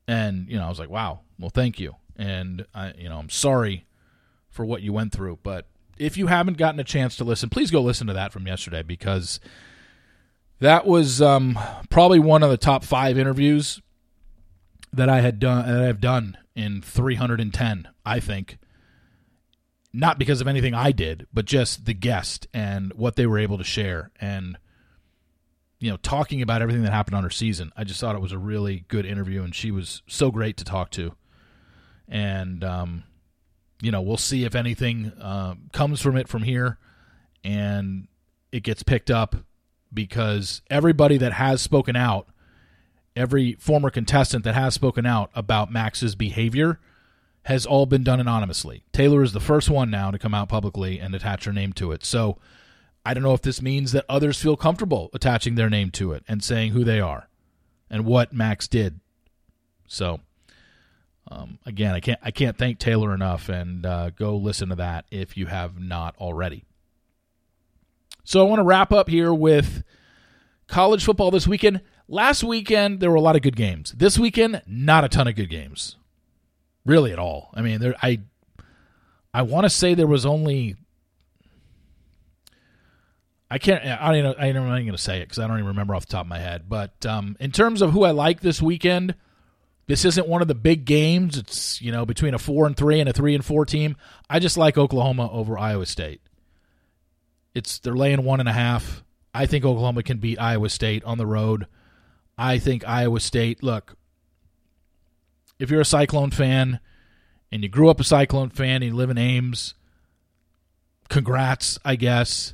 And, 0.07 0.47
you 0.49 0.57
know, 0.57 0.65
I 0.65 0.69
was 0.69 0.79
like, 0.79 0.89
wow, 0.89 1.21
well, 1.39 1.49
thank 1.49 1.79
you. 1.79 1.95
And, 2.15 2.65
I, 2.73 2.93
you 2.97 3.09
know, 3.09 3.17
I'm 3.17 3.29
sorry 3.29 3.85
for 4.49 4.65
what 4.65 4.81
you 4.81 4.93
went 4.93 5.11
through. 5.11 5.39
But 5.43 5.67
if 5.97 6.17
you 6.17 6.27
haven't 6.27 6.57
gotten 6.57 6.79
a 6.79 6.83
chance 6.83 7.15
to 7.17 7.23
listen, 7.23 7.49
please 7.49 7.71
go 7.71 7.81
listen 7.81 8.07
to 8.07 8.13
that 8.13 8.33
from 8.33 8.47
yesterday 8.47 8.83
because 8.83 9.39
that 10.59 10.85
was 10.85 11.21
um, 11.21 11.59
probably 11.89 12.19
one 12.19 12.43
of 12.43 12.49
the 12.49 12.57
top 12.57 12.83
five 12.83 13.17
interviews 13.17 13.81
that 14.93 15.09
I 15.09 15.21
had 15.21 15.39
done 15.39 15.67
that 15.67 15.83
I've 15.83 16.01
done 16.01 16.37
in 16.55 16.81
310, 16.81 17.89
I 18.05 18.19
think 18.19 18.57
not 19.95 20.19
because 20.19 20.41
of 20.41 20.47
anything 20.47 20.73
I 20.73 20.91
did, 20.91 21.25
but 21.33 21.45
just 21.45 21.85
the 21.85 21.93
guest 21.93 22.47
and 22.53 22.91
what 22.93 23.15
they 23.15 23.25
were 23.25 23.39
able 23.39 23.57
to 23.57 23.63
share 23.63 24.11
and 24.19 24.57
you 25.79 25.89
know 25.89 25.97
talking 25.97 26.41
about 26.41 26.61
everything 26.61 26.83
that 26.83 26.91
happened 26.91 27.15
on 27.15 27.23
her 27.23 27.29
season. 27.29 27.71
I 27.77 27.85
just 27.85 28.01
thought 28.01 28.15
it 28.15 28.21
was 28.21 28.33
a 28.33 28.37
really 28.37 28.83
good 28.87 29.05
interview, 29.05 29.43
and 29.43 29.55
she 29.55 29.71
was 29.71 30.01
so 30.07 30.31
great 30.31 30.57
to 30.57 30.65
talk 30.65 30.91
to. 30.91 31.13
And 32.07 32.63
um, 32.63 33.03
you 33.81 33.91
know, 33.91 34.01
we'll 34.01 34.17
see 34.17 34.45
if 34.45 34.55
anything 34.55 35.11
uh, 35.21 35.55
comes 35.73 36.01
from 36.01 36.17
it 36.17 36.27
from 36.27 36.43
here, 36.43 36.77
and 37.43 38.07
it 38.51 38.63
gets 38.63 38.83
picked 38.83 39.11
up 39.11 39.35
because 39.93 40.61
everybody 40.69 41.17
that 41.17 41.33
has 41.33 41.61
spoken 41.61 41.95
out, 41.95 42.27
every 43.15 43.53
former 43.53 43.89
contestant 43.89 44.43
that 44.43 44.55
has 44.55 44.73
spoken 44.73 45.05
out 45.05 45.29
about 45.35 45.71
Max's 45.71 46.15
behavior 46.15 46.79
has 47.43 47.65
all 47.65 47.85
been 47.85 48.03
done 48.03 48.19
anonymously. 48.19 48.83
Taylor 48.91 49.21
is 49.21 49.33
the 49.33 49.39
first 49.39 49.69
one 49.69 49.91
now 49.91 50.09
to 50.09 50.17
come 50.17 50.33
out 50.33 50.49
publicly 50.49 50.99
and 50.99 51.13
attach 51.13 51.45
her 51.45 51.53
name 51.53 51.73
to 51.73 51.91
it. 51.91 52.03
So 52.03 52.37
I 53.05 53.13
don't 53.13 53.23
know 53.23 53.35
if 53.35 53.43
this 53.43 53.61
means 53.61 53.91
that 53.91 54.05
others 54.09 54.41
feel 54.41 54.57
comfortable 54.57 55.11
attaching 55.13 55.55
their 55.55 55.69
name 55.69 55.91
to 55.91 56.11
it 56.13 56.23
and 56.27 56.43
saying 56.43 56.71
who 56.71 56.83
they 56.83 56.99
are 56.99 57.29
and 57.89 58.03
what 58.05 58.33
Max 58.33 58.67
did. 58.67 58.99
So 59.87 60.21
um, 61.29 61.59
again, 61.65 61.93
I 61.93 61.99
can't 61.99 62.19
I 62.21 62.31
can't 62.31 62.57
thank 62.57 62.79
Taylor 62.79 63.13
enough, 63.13 63.49
and 63.49 63.85
uh, 63.85 64.09
go 64.11 64.37
listen 64.37 64.69
to 64.69 64.75
that 64.75 65.05
if 65.11 65.37
you 65.37 65.47
have 65.47 65.79
not 65.79 66.15
already. 66.17 66.65
So 68.23 68.45
I 68.45 68.49
want 68.49 68.59
to 68.59 68.63
wrap 68.63 68.91
up 68.91 69.09
here 69.09 69.33
with 69.33 69.83
college 70.67 71.03
football 71.03 71.31
this 71.31 71.47
weekend. 71.47 71.81
Last 72.07 72.43
weekend 72.43 72.99
there 72.99 73.09
were 73.09 73.15
a 73.15 73.21
lot 73.21 73.35
of 73.35 73.41
good 73.41 73.55
games. 73.55 73.93
This 73.97 74.19
weekend, 74.19 74.61
not 74.67 75.03
a 75.03 75.09
ton 75.09 75.27
of 75.27 75.35
good 75.35 75.49
games 75.49 75.95
really 76.85 77.11
at 77.11 77.19
all. 77.19 77.49
I 77.53 77.61
mean, 77.61 77.79
there 77.79 77.95
I 78.01 78.21
I 79.33 79.41
want 79.41 79.65
to 79.65 79.69
say 79.69 79.93
there 79.93 80.07
was 80.07 80.25
only 80.25 80.75
I 83.49 83.57
can't 83.57 83.83
I 83.83 84.07
don't 84.07 84.17
even, 84.17 84.35
I 84.37 84.51
don't 84.51 84.67
even 84.67 84.85
going 84.85 84.91
to 84.91 84.97
say 84.97 85.17
it 85.17 85.25
because 85.25 85.39
I 85.39 85.47
don't 85.47 85.57
even 85.57 85.67
remember 85.67 85.95
off 85.95 86.05
the 86.05 86.11
top 86.11 86.25
of 86.25 86.29
my 86.29 86.39
head. 86.39 86.69
But 86.69 87.05
um, 87.05 87.35
in 87.39 87.51
terms 87.51 87.81
of 87.81 87.91
who 87.91 88.03
I 88.03 88.11
like 88.11 88.41
this 88.41 88.61
weekend, 88.61 89.15
this 89.87 90.05
isn't 90.05 90.27
one 90.27 90.41
of 90.41 90.47
the 90.47 90.55
big 90.55 90.85
games. 90.85 91.37
It's 91.37 91.81
you 91.81 91.91
know 91.91 92.05
between 92.05 92.33
a 92.33 92.39
four 92.39 92.65
and 92.65 92.75
three 92.75 92.99
and 92.99 93.09
a 93.09 93.13
three 93.13 93.35
and 93.35 93.43
four 93.43 93.65
team. 93.65 93.95
I 94.29 94.39
just 94.39 94.57
like 94.57 94.77
Oklahoma 94.77 95.31
over 95.31 95.57
Iowa 95.57 95.85
State. 95.85 96.21
It's 97.53 97.79
they're 97.79 97.95
laying 97.95 98.23
one 98.23 98.39
and 98.39 98.49
a 98.49 98.53
half. 98.53 99.03
I 99.33 99.45
think 99.45 99.65
Oklahoma 99.65 100.03
can 100.03 100.17
beat 100.17 100.39
Iowa 100.39 100.69
State 100.69 101.03
on 101.03 101.17
the 101.17 101.25
road. 101.25 101.67
I 102.37 102.57
think 102.57 102.87
Iowa 102.87 103.19
State. 103.19 103.63
Look, 103.63 103.95
if 105.59 105.69
you're 105.69 105.81
a 105.81 105.85
Cyclone 105.85 106.31
fan 106.31 106.79
and 107.51 107.63
you 107.63 107.69
grew 107.69 107.89
up 107.89 107.99
a 107.99 108.03
Cyclone 108.03 108.49
fan 108.49 108.75
and 108.75 108.85
you 108.85 108.93
live 108.93 109.09
in 109.09 109.17
Ames, 109.17 109.73
congrats, 111.09 111.79
I 111.85 111.95
guess. 111.95 112.53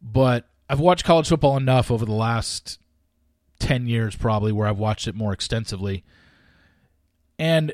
But 0.00 0.48
I've 0.68 0.80
watched 0.80 1.04
college 1.04 1.28
football 1.28 1.56
enough 1.56 1.90
over 1.90 2.06
the 2.06 2.12
last 2.12 2.78
10 3.58 3.86
years, 3.86 4.16
probably, 4.16 4.52
where 4.52 4.66
I've 4.66 4.78
watched 4.78 5.08
it 5.08 5.14
more 5.14 5.32
extensively. 5.32 6.04
And 7.40 7.72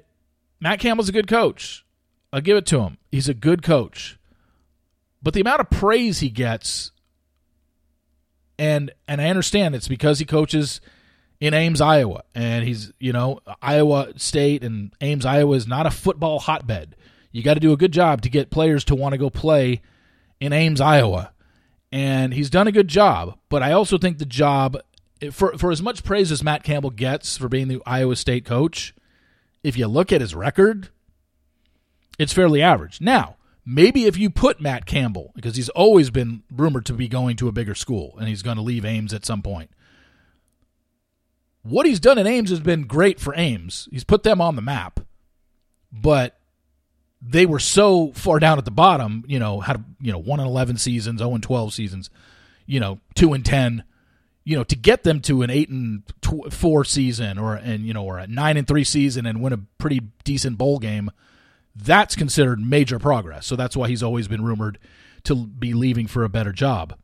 Matt 0.61 0.79
Campbell's 0.79 1.09
a 1.09 1.12
good 1.12 1.26
coach. 1.26 1.85
I'll 2.33 2.40
give 2.40 2.57
it 2.57 2.66
to 2.66 2.83
him. 2.83 2.98
He's 3.11 3.29
a 3.29 3.35
good 3.35 3.64
coach. 3.64 4.16
But 5.20 5.35
the 5.35 5.40
amount 5.40 5.61
of 5.61 5.70
praise 5.70 6.20
he 6.20 6.31
gets, 6.31 6.92
and 8.59 8.92
and 9.09 9.20
I 9.20 9.29
understand 9.29 9.74
it's 9.74 9.88
because 9.88 10.20
he 10.20 10.24
coaches 10.24 10.81
in 11.40 11.52
Ames, 11.52 11.81
Iowa. 11.81 12.22
And 12.33 12.64
he's, 12.64 12.92
you 13.00 13.12
know, 13.12 13.40
Iowa 13.61 14.12
State 14.16 14.62
and 14.62 14.92
Ames, 15.00 15.26
Iowa 15.26 15.57
is 15.57 15.66
not 15.66 15.85
a 15.85 15.90
football 15.90 16.38
hotbed. 16.38 16.94
You 17.33 17.42
got 17.42 17.55
to 17.55 17.61
do 17.61 17.72
a 17.72 17.76
good 17.76 17.92
job 17.92 18.22
to 18.22 18.31
get 18.31 18.50
players 18.50 18.85
to 18.85 18.94
want 18.94 19.14
to 19.14 19.18
go 19.18 19.31
play 19.31 19.83
in 20.38 20.52
Ames, 20.52 20.81
Iowa. 20.81 21.33
And 21.90 22.33
he's 22.33 22.50
done 22.50 22.68
a 22.68 22.72
good 22.72 22.88
job, 22.88 23.37
but 23.48 23.64
I 23.64 23.72
also 23.72 23.98
think 23.98 24.18
the 24.18 24.26
job 24.26 24.79
for 25.33 25.59
for 25.59 25.72
as 25.72 25.83
much 25.83 26.05
praise 26.05 26.31
as 26.31 26.44
Matt 26.44 26.62
Campbell 26.62 26.90
gets 26.90 27.37
for 27.37 27.48
being 27.48 27.66
the 27.66 27.83
Iowa 27.85 28.14
State 28.14 28.44
coach, 28.44 28.94
if 29.66 29.76
you 29.76 29.88
look 29.88 30.12
at 30.12 30.20
his 30.20 30.33
record, 30.33 30.90
it's 32.20 32.33
fairly 32.33 32.62
average. 32.62 33.00
Now, 33.00 33.37
maybe 33.64 34.05
if 34.05 34.16
you 34.16 34.31
put 34.31 34.61
Matt 34.61 34.87
Campbell, 34.87 35.33
because 35.35 35.57
he's 35.57 35.68
always 35.70 36.09
been 36.09 36.44
rumored 36.55 36.87
to 36.87 36.92
be 36.92 37.09
going 37.09 37.37
to 37.38 37.48
a 37.48 37.52
bigger 37.52 37.74
school 37.74 38.14
and 38.18 38.29
he's 38.29 38.42
going 38.42 38.59
to 38.59 38.62
leave 38.62 38.85
Ames 38.85 39.12
at 39.12 39.26
some 39.26 39.42
point. 39.42 39.70
What 41.62 41.85
he's 41.85 41.98
done 41.98 42.16
in 42.16 42.29
Ames 42.29 42.50
has 42.50 42.61
been 42.61 42.85
great 42.85 43.18
for 43.18 43.35
Ames. 43.37 43.88
He's 43.90 44.05
put 44.05 44.22
them 44.22 44.40
on 44.40 44.55
the 44.55 44.62
map, 44.62 45.00
but 45.90 46.38
they 47.20 47.44
were 47.44 47.59
so 47.59 48.12
far 48.12 48.38
down 48.38 48.59
at 48.59 48.64
the 48.64 48.70
bottom. 48.70 49.24
You 49.26 49.40
know, 49.40 49.59
had 49.59 49.85
you 50.00 50.12
know 50.12 50.18
one 50.18 50.38
and 50.38 50.48
eleven 50.48 50.76
seasons, 50.76 51.18
zero 51.18 51.35
and 51.35 51.42
twelve 51.42 51.74
seasons, 51.74 52.09
you 52.66 52.79
know, 52.79 53.00
two 53.16 53.33
and 53.33 53.44
ten. 53.44 53.83
You 54.46 54.56
know, 54.56 54.64
to 54.64 54.76
get 54.76 55.02
them 55.02 55.20
to 55.22 55.42
an 55.42 55.50
eight 55.50 55.68
and 55.68 56.02
tw- 56.22 56.52
four 56.52 56.85
season, 56.85 57.37
or 57.37 57.56
and 57.56 57.85
you 57.85 57.92
know, 57.92 58.04
or 58.04 58.16
a 58.18 58.26
nine 58.26 58.56
and 58.56 58.66
three 58.66 58.85
season, 58.85 59.26
and 59.26 59.42
win 59.42 59.52
a 59.52 59.59
pretty 59.76 60.00
decent 60.24 60.56
bowl 60.56 60.78
game 60.78 61.11
that's 61.76 62.16
considered 62.16 62.61
major 62.61 62.98
progress. 62.98 63.46
So 63.46 63.56
that's 63.56 63.76
why 63.76 63.88
he's 63.88 64.02
always 64.02 64.28
been 64.28 64.44
rumored 64.44 64.78
to 65.24 65.35
be 65.35 65.74
leaving 65.74 66.06
for 66.06 66.24
a 66.24 66.28
better 66.28 66.52
job. 66.52 66.96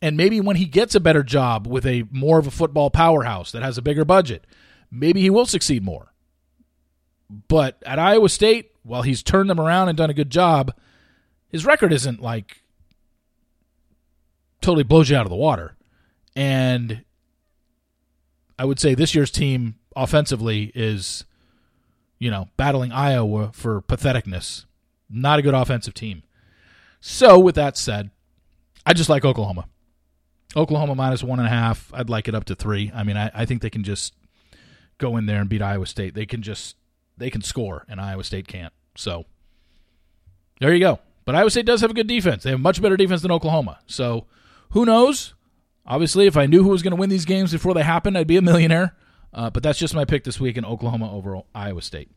And 0.00 0.16
maybe 0.16 0.40
when 0.40 0.56
he 0.56 0.66
gets 0.66 0.94
a 0.94 1.00
better 1.00 1.22
job 1.22 1.66
with 1.66 1.86
a 1.86 2.04
more 2.10 2.38
of 2.38 2.46
a 2.46 2.52
football 2.52 2.90
powerhouse 2.90 3.50
that 3.52 3.62
has 3.62 3.78
a 3.78 3.82
bigger 3.82 4.04
budget, 4.04 4.44
maybe 4.90 5.20
he 5.20 5.30
will 5.30 5.46
succeed 5.46 5.82
more. 5.82 6.12
But 7.48 7.82
at 7.84 7.98
Iowa 7.98 8.28
State, 8.28 8.72
while 8.82 9.02
he's 9.02 9.22
turned 9.22 9.50
them 9.50 9.60
around 9.60 9.88
and 9.88 9.98
done 9.98 10.10
a 10.10 10.14
good 10.14 10.30
job, 10.30 10.74
his 11.48 11.66
record 11.66 11.92
isn't 11.92 12.22
like 12.22 12.62
totally 14.60 14.84
blows 14.84 15.10
you 15.10 15.16
out 15.16 15.26
of 15.26 15.30
the 15.30 15.36
water. 15.36 15.74
And 16.38 17.04
I 18.58 18.64
would 18.64 18.78
say 18.78 18.94
this 18.94 19.14
year's 19.14 19.30
team 19.30 19.74
offensively 19.96 20.70
is 20.74 21.24
you 22.18 22.30
know, 22.30 22.48
battling 22.56 22.92
Iowa 22.92 23.50
for 23.52 23.80
patheticness. 23.82 24.64
Not 25.08 25.38
a 25.38 25.42
good 25.42 25.54
offensive 25.54 25.94
team. 25.94 26.22
So, 27.00 27.38
with 27.38 27.54
that 27.54 27.76
said, 27.76 28.10
I 28.84 28.92
just 28.92 29.08
like 29.08 29.24
Oklahoma. 29.24 29.66
Oklahoma 30.56 30.94
minus 30.94 31.22
one 31.22 31.38
and 31.38 31.46
a 31.46 31.50
half. 31.50 31.92
I'd 31.94 32.10
like 32.10 32.28
it 32.28 32.34
up 32.34 32.44
to 32.46 32.54
three. 32.54 32.90
I 32.94 33.04
mean, 33.04 33.16
I, 33.16 33.30
I 33.34 33.44
think 33.44 33.62
they 33.62 33.70
can 33.70 33.84
just 33.84 34.14
go 34.98 35.16
in 35.16 35.26
there 35.26 35.40
and 35.40 35.48
beat 35.48 35.62
Iowa 35.62 35.86
State. 35.86 36.14
They 36.14 36.26
can 36.26 36.42
just 36.42 36.76
they 37.16 37.30
can 37.30 37.42
score, 37.42 37.84
and 37.88 38.00
Iowa 38.00 38.24
State 38.24 38.48
can't. 38.48 38.72
So 38.96 39.24
there 40.60 40.72
you 40.74 40.80
go. 40.80 40.98
But 41.24 41.34
Iowa 41.34 41.50
State 41.50 41.66
does 41.66 41.82
have 41.82 41.90
a 41.90 41.94
good 41.94 42.06
defense. 42.06 42.42
They 42.42 42.50
have 42.50 42.60
much 42.60 42.82
better 42.82 42.96
defense 42.96 43.22
than 43.22 43.30
Oklahoma. 43.30 43.78
So 43.86 44.26
who 44.70 44.84
knows? 44.84 45.34
Obviously, 45.88 46.26
if 46.26 46.36
I 46.36 46.44
knew 46.44 46.62
who 46.62 46.68
was 46.68 46.82
going 46.82 46.92
to 46.92 47.00
win 47.00 47.08
these 47.08 47.24
games 47.24 47.50
before 47.50 47.72
they 47.72 47.82
happened, 47.82 48.16
I'd 48.16 48.26
be 48.26 48.36
a 48.36 48.42
millionaire. 48.42 48.94
Uh, 49.32 49.48
but 49.48 49.62
that's 49.62 49.78
just 49.78 49.94
my 49.94 50.04
pick 50.04 50.24
this 50.24 50.38
week 50.38 50.56
in 50.56 50.64
Oklahoma 50.64 51.10
over 51.12 51.40
Iowa 51.54 51.82
State. 51.82 52.10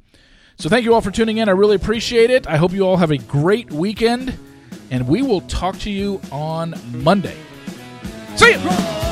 So 0.58 0.70
thank 0.70 0.86
you 0.86 0.94
all 0.94 1.02
for 1.02 1.12
tuning 1.12 1.38
in. 1.38 1.48
I 1.50 1.54
really 1.54 1.76
appreciate 1.76 2.30
it. 2.30 2.46
I 2.48 2.58
hope 2.58 2.74
you 2.74 2.86
all 2.86 2.98
have 2.98 3.12
a 3.12 3.18
great 3.18 3.72
weekend, 3.72 4.38
and 4.92 5.08
we 5.08 5.22
will 5.22 5.42
talk 5.42 5.80
to 5.80 5.90
you 5.90 6.22
on 6.32 6.76
Monday. 6.92 7.38
See 8.36 8.52
you. 8.52 9.11